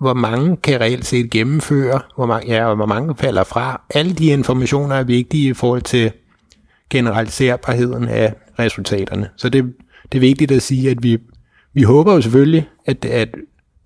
hvor 0.00 0.14
mange 0.14 0.56
kan 0.56 0.80
reelt 0.80 1.06
set 1.06 1.30
gennemføre, 1.30 2.00
hvor 2.16 2.26
mange, 2.26 2.52
ja, 2.52 2.66
og 2.66 2.76
hvor 2.76 2.86
mange 2.86 3.16
falder 3.16 3.44
fra. 3.44 3.82
Alle 3.94 4.12
de 4.12 4.26
informationer 4.26 4.96
er 4.96 5.04
vigtige 5.04 5.48
i 5.48 5.54
forhold 5.54 5.82
til 5.82 6.12
generaliserbarheden 6.90 8.08
af 8.08 8.34
resultaterne. 8.58 9.28
Så 9.36 9.48
det, 9.48 9.74
det 10.12 10.18
er 10.18 10.20
vigtigt 10.20 10.52
at 10.52 10.62
sige, 10.62 10.90
at 10.90 11.02
vi, 11.02 11.18
vi 11.72 11.82
håber 11.82 12.14
jo 12.14 12.20
selvfølgelig, 12.20 12.68
at, 12.86 13.04
at 13.04 13.28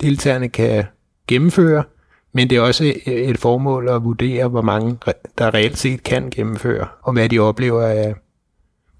deltagerne 0.01 0.49
kan 0.49 0.85
gennemføre, 1.29 1.85
men 2.33 2.51
det 2.51 2.59
er 2.59 2.63
også 2.63 2.95
et 3.07 3.39
formål 3.39 3.89
at 3.89 4.05
vurdere, 4.05 4.49
hvor 4.49 4.63
mange 4.63 4.99
der 5.39 5.55
reelt 5.55 5.79
set 5.79 6.03
kan 6.03 6.31
gennemføre, 6.31 6.87
og 7.03 7.13
hvad 7.13 7.29
de 7.29 7.39
oplever 7.39 7.83
af 7.83 8.15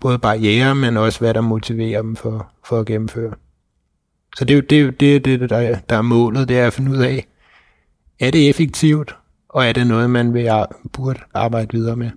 både 0.01 0.19
barriere, 0.19 0.75
men 0.75 0.97
også 0.97 1.19
hvad 1.21 1.35
der 1.35 1.41
motiverer 1.41 2.03
dem 2.03 2.17
for, 2.17 2.51
for 2.65 2.81
at 2.81 2.87
gennemføre. 2.87 3.35
Så 4.37 4.45
det 4.45 4.55
er 4.55 4.57
jo 4.57 4.63
det, 4.71 5.01
det, 5.01 5.25
det 5.25 5.51
der, 5.51 5.79
der 5.89 5.97
er 5.97 6.03
målet, 6.03 6.49
det 6.49 6.59
er 6.59 6.67
at 6.67 6.73
finde 6.73 6.91
ud 6.91 6.97
af, 6.97 7.27
er 8.21 8.31
det 8.31 8.49
effektivt, 8.49 9.17
og 9.49 9.67
er 9.67 9.73
det 9.73 9.87
noget, 9.87 10.11
man 10.11 10.35
vil, 10.35 10.51
burde 10.93 11.21
arbejde 11.35 11.69
videre 11.73 11.97
med. 11.97 12.11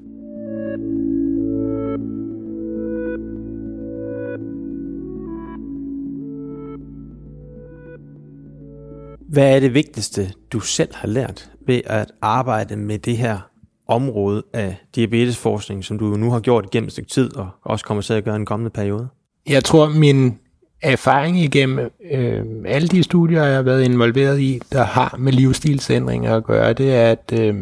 Hvad 9.31 9.55
er 9.55 9.59
det 9.59 9.73
vigtigste, 9.73 10.33
du 10.53 10.59
selv 10.59 10.95
har 10.95 11.07
lært 11.07 11.49
ved 11.67 11.81
at 11.85 12.11
arbejde 12.21 12.75
med 12.75 12.99
det 12.99 13.17
her 13.17 13.39
område 13.87 14.43
af 14.53 14.77
diabetesforskning, 14.95 15.85
som 15.85 15.99
du 15.99 16.05
nu 16.05 16.31
har 16.31 16.39
gjort 16.39 16.71
gennem 16.71 16.87
et 16.87 16.91
stykke 16.91 17.09
tid, 17.09 17.35
og 17.35 17.49
også 17.63 17.85
kommer 17.85 18.01
til 18.01 18.13
at 18.13 18.23
gøre 18.23 18.35
en 18.35 18.45
kommende 18.45 18.69
periode? 18.69 19.07
Jeg 19.49 19.63
tror, 19.63 19.89
min 19.89 20.37
erfaring 20.81 21.39
igennem 21.39 21.79
øh, 22.11 22.45
alle 22.65 22.87
de 22.87 23.03
studier, 23.03 23.43
jeg 23.43 23.55
har 23.55 23.61
været 23.61 23.83
involveret 23.83 24.39
i, 24.39 24.61
der 24.71 24.83
har 24.83 25.15
med 25.19 25.33
livsstilsændringer 25.33 26.35
at 26.35 26.43
gøre, 26.43 26.73
det 26.73 26.95
er, 26.95 27.11
at, 27.11 27.33
øh, 27.39 27.55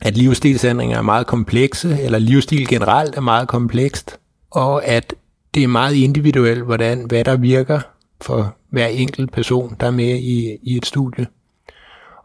at 0.00 0.16
livsstilsændringer 0.16 0.98
er 0.98 1.02
meget 1.02 1.26
komplekse, 1.26 1.98
eller 2.00 2.18
livsstil 2.18 2.68
generelt 2.68 3.16
er 3.16 3.20
meget 3.20 3.48
komplekst, 3.48 4.18
og 4.50 4.86
at 4.86 5.14
det 5.54 5.62
er 5.62 5.68
meget 5.68 5.94
individuelt, 5.94 6.62
hvordan, 6.62 7.04
hvad 7.06 7.24
der 7.24 7.36
virker 7.36 7.80
for 8.20 8.56
hver 8.72 8.86
enkelt 8.86 9.32
person, 9.32 9.76
der 9.80 9.86
er 9.86 9.90
med 9.90 10.18
i, 10.18 10.58
i 10.62 10.76
et 10.76 10.86
studie. 10.86 11.26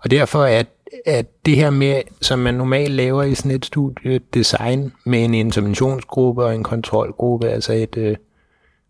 Og 0.03 0.12
derfor 0.12 0.45
er 0.45 0.63
at 1.05 1.45
det 1.45 1.55
her 1.55 1.69
med, 1.69 2.01
som 2.21 2.39
man 2.39 2.53
normalt 2.53 2.91
laver 2.91 3.23
i 3.23 3.36
sådan 3.36 3.51
et 3.51 3.65
studie, 3.65 4.19
design 4.33 4.93
med 5.05 5.23
en 5.23 5.33
interventionsgruppe 5.33 6.43
og 6.43 6.55
en 6.55 6.63
kontrolgruppe, 6.63 7.49
altså 7.49 7.73
et 7.73 7.97
øh, 7.97 8.15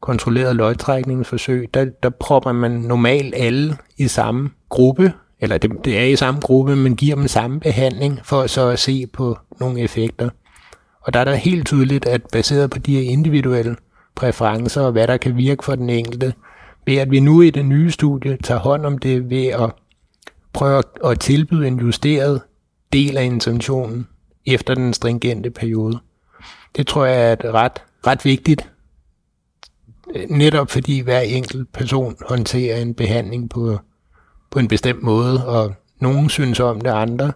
kontrolleret 0.01 0.55
løgtrækningsforsøg, 0.55 1.69
der, 1.73 1.85
der 2.03 2.09
propper 2.09 2.51
man 2.51 2.71
normalt 2.71 3.33
alle 3.37 3.77
i 3.97 4.07
samme 4.07 4.49
gruppe, 4.69 5.13
eller 5.39 5.57
det, 5.57 5.71
det 5.85 5.99
er 5.99 6.03
i 6.03 6.15
samme 6.15 6.39
gruppe, 6.39 6.75
men 6.75 6.95
giver 6.95 7.15
dem 7.15 7.27
samme 7.27 7.59
behandling 7.59 8.19
for 8.23 8.47
så 8.47 8.67
at 8.67 8.79
se 8.79 9.07
på 9.13 9.37
nogle 9.59 9.81
effekter. 9.81 10.29
Og 11.01 11.13
der 11.13 11.19
er 11.19 11.23
der 11.23 11.35
helt 11.35 11.67
tydeligt, 11.67 12.05
at 12.05 12.21
baseret 12.31 12.69
på 12.69 12.79
de 12.79 13.01
her 13.01 13.11
individuelle 13.11 13.75
præferencer 14.15 14.81
og 14.81 14.91
hvad 14.91 15.07
der 15.07 15.17
kan 15.17 15.37
virke 15.37 15.65
for 15.65 15.75
den 15.75 15.89
enkelte, 15.89 16.33
ved 16.87 16.95
at 16.95 17.11
vi 17.11 17.19
nu 17.19 17.41
i 17.41 17.49
det 17.49 17.65
nye 17.65 17.91
studie 17.91 18.37
tager 18.43 18.59
hånd 18.59 18.85
om 18.85 18.97
det 18.97 19.29
ved 19.29 19.45
at 19.45 19.71
prøve 20.53 20.83
at 21.05 21.19
tilbyde 21.19 21.67
en 21.67 21.79
justeret 21.79 22.41
del 22.93 23.17
af 23.17 23.23
interventionen 23.23 24.07
efter 24.45 24.75
den 24.75 24.93
stringente 24.93 25.49
periode. 25.49 25.99
Det 26.75 26.87
tror 26.87 27.05
jeg 27.05 27.31
er 27.31 27.53
ret, 27.53 27.83
ret 28.07 28.25
vigtigt, 28.25 28.71
netop 30.29 30.71
fordi 30.71 30.99
hver 30.99 31.19
enkelt 31.19 31.73
person 31.73 32.15
håndterer 32.29 32.77
en 32.77 32.93
behandling 32.93 33.49
på, 33.49 33.79
på 34.51 34.59
en 34.59 34.67
bestemt 34.67 35.03
måde, 35.03 35.47
og 35.47 35.73
nogen 35.99 36.29
synes 36.29 36.59
om 36.59 36.81
det, 36.81 36.89
andre 36.89 37.31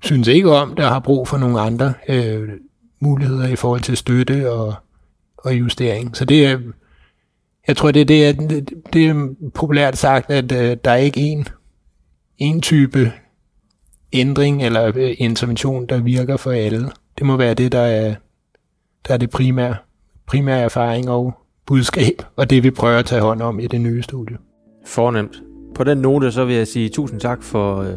synes 0.00 0.28
ikke 0.28 0.50
om 0.50 0.74
det, 0.74 0.84
og 0.84 0.90
har 0.90 1.00
brug 1.00 1.28
for 1.28 1.38
nogle 1.38 1.60
andre 1.60 1.94
øh, 2.08 2.48
muligheder 3.00 3.48
i 3.48 3.56
forhold 3.56 3.80
til 3.80 3.96
støtte 3.96 4.52
og, 4.52 4.74
og 5.38 5.54
justering. 5.54 6.16
Så 6.16 6.24
det 6.24 6.46
er, 6.46 6.58
jeg 7.68 7.76
tror, 7.76 7.90
det, 7.90 8.08
det, 8.08 8.28
er, 8.28 8.32
det, 8.32 8.70
det 8.92 9.06
er 9.06 9.28
populært 9.54 9.96
sagt, 9.96 10.30
at 10.30 10.52
øh, 10.52 10.76
der 10.84 10.90
er 10.90 10.96
ikke 10.96 11.20
en, 11.20 11.46
en 12.38 12.60
type 12.60 13.12
ændring 14.12 14.62
eller 14.62 14.92
øh, 14.96 15.14
intervention, 15.18 15.86
der 15.86 16.00
virker 16.00 16.36
for 16.36 16.50
alle. 16.50 16.90
Det 17.18 17.26
må 17.26 17.36
være 17.36 17.54
det, 17.54 17.72
der 17.72 17.80
er, 17.80 18.14
der 19.08 19.14
er 19.14 19.18
det 19.18 19.30
primære, 19.30 19.76
primære 20.26 20.58
erfaring 20.58 21.10
og 21.10 21.34
budskab, 21.66 22.22
og 22.36 22.50
det 22.50 22.62
vi 22.62 22.70
prøver 22.70 22.98
at 22.98 23.06
tage 23.06 23.22
hånd 23.22 23.42
om 23.42 23.60
i 23.60 23.66
det 23.66 23.80
nye 23.80 24.02
studie. 24.02 24.36
Fornemt. 24.86 25.42
På 25.74 25.84
den 25.84 25.98
note, 25.98 26.32
så 26.32 26.44
vil 26.44 26.56
jeg 26.56 26.66
sige 26.66 26.88
tusind 26.88 27.20
tak 27.20 27.42
for, 27.42 27.76
øh, 27.76 27.94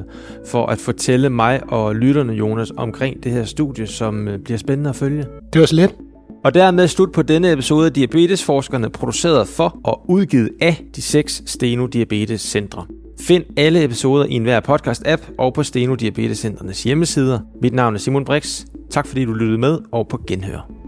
for 0.47 0.65
at 0.65 0.77
fortælle 0.77 1.29
mig 1.29 1.61
og 1.67 1.95
lytterne, 1.95 2.33
Jonas, 2.33 2.71
omkring 2.77 3.23
det 3.23 3.31
her 3.31 3.43
studie, 3.43 3.87
som 3.87 4.29
bliver 4.43 4.57
spændende 4.57 4.89
at 4.89 4.95
følge. 4.95 5.25
Det 5.53 5.59
var 5.59 5.65
så 5.65 5.75
let. 5.75 5.95
Og 6.43 6.53
dermed 6.53 6.87
slut 6.87 7.11
på 7.11 7.21
denne 7.21 7.51
episode 7.51 7.85
af 7.85 7.93
Diabetesforskerne, 7.93 8.89
produceret 8.89 9.47
for 9.47 9.79
og 9.83 10.09
udgivet 10.09 10.49
af 10.61 10.83
de 10.95 11.01
seks 11.01 11.43
Steno 11.45 11.85
Diabetes 11.85 12.41
Centre. 12.41 12.85
Find 13.19 13.43
alle 13.57 13.83
episoder 13.83 14.25
i 14.25 14.33
enhver 14.33 14.59
podcast-app 14.59 15.33
og 15.37 15.53
på 15.53 15.63
Steno 15.63 15.95
Diabetes 15.95 16.37
Centrenes 16.37 16.83
hjemmesider. 16.83 17.39
Mit 17.61 17.73
navn 17.73 17.95
er 17.95 17.99
Simon 17.99 18.25
Brix. 18.25 18.65
Tak 18.89 19.07
fordi 19.07 19.25
du 19.25 19.33
lyttede 19.33 19.59
med, 19.59 19.79
og 19.91 20.07
på 20.07 20.23
genhør. 20.27 20.80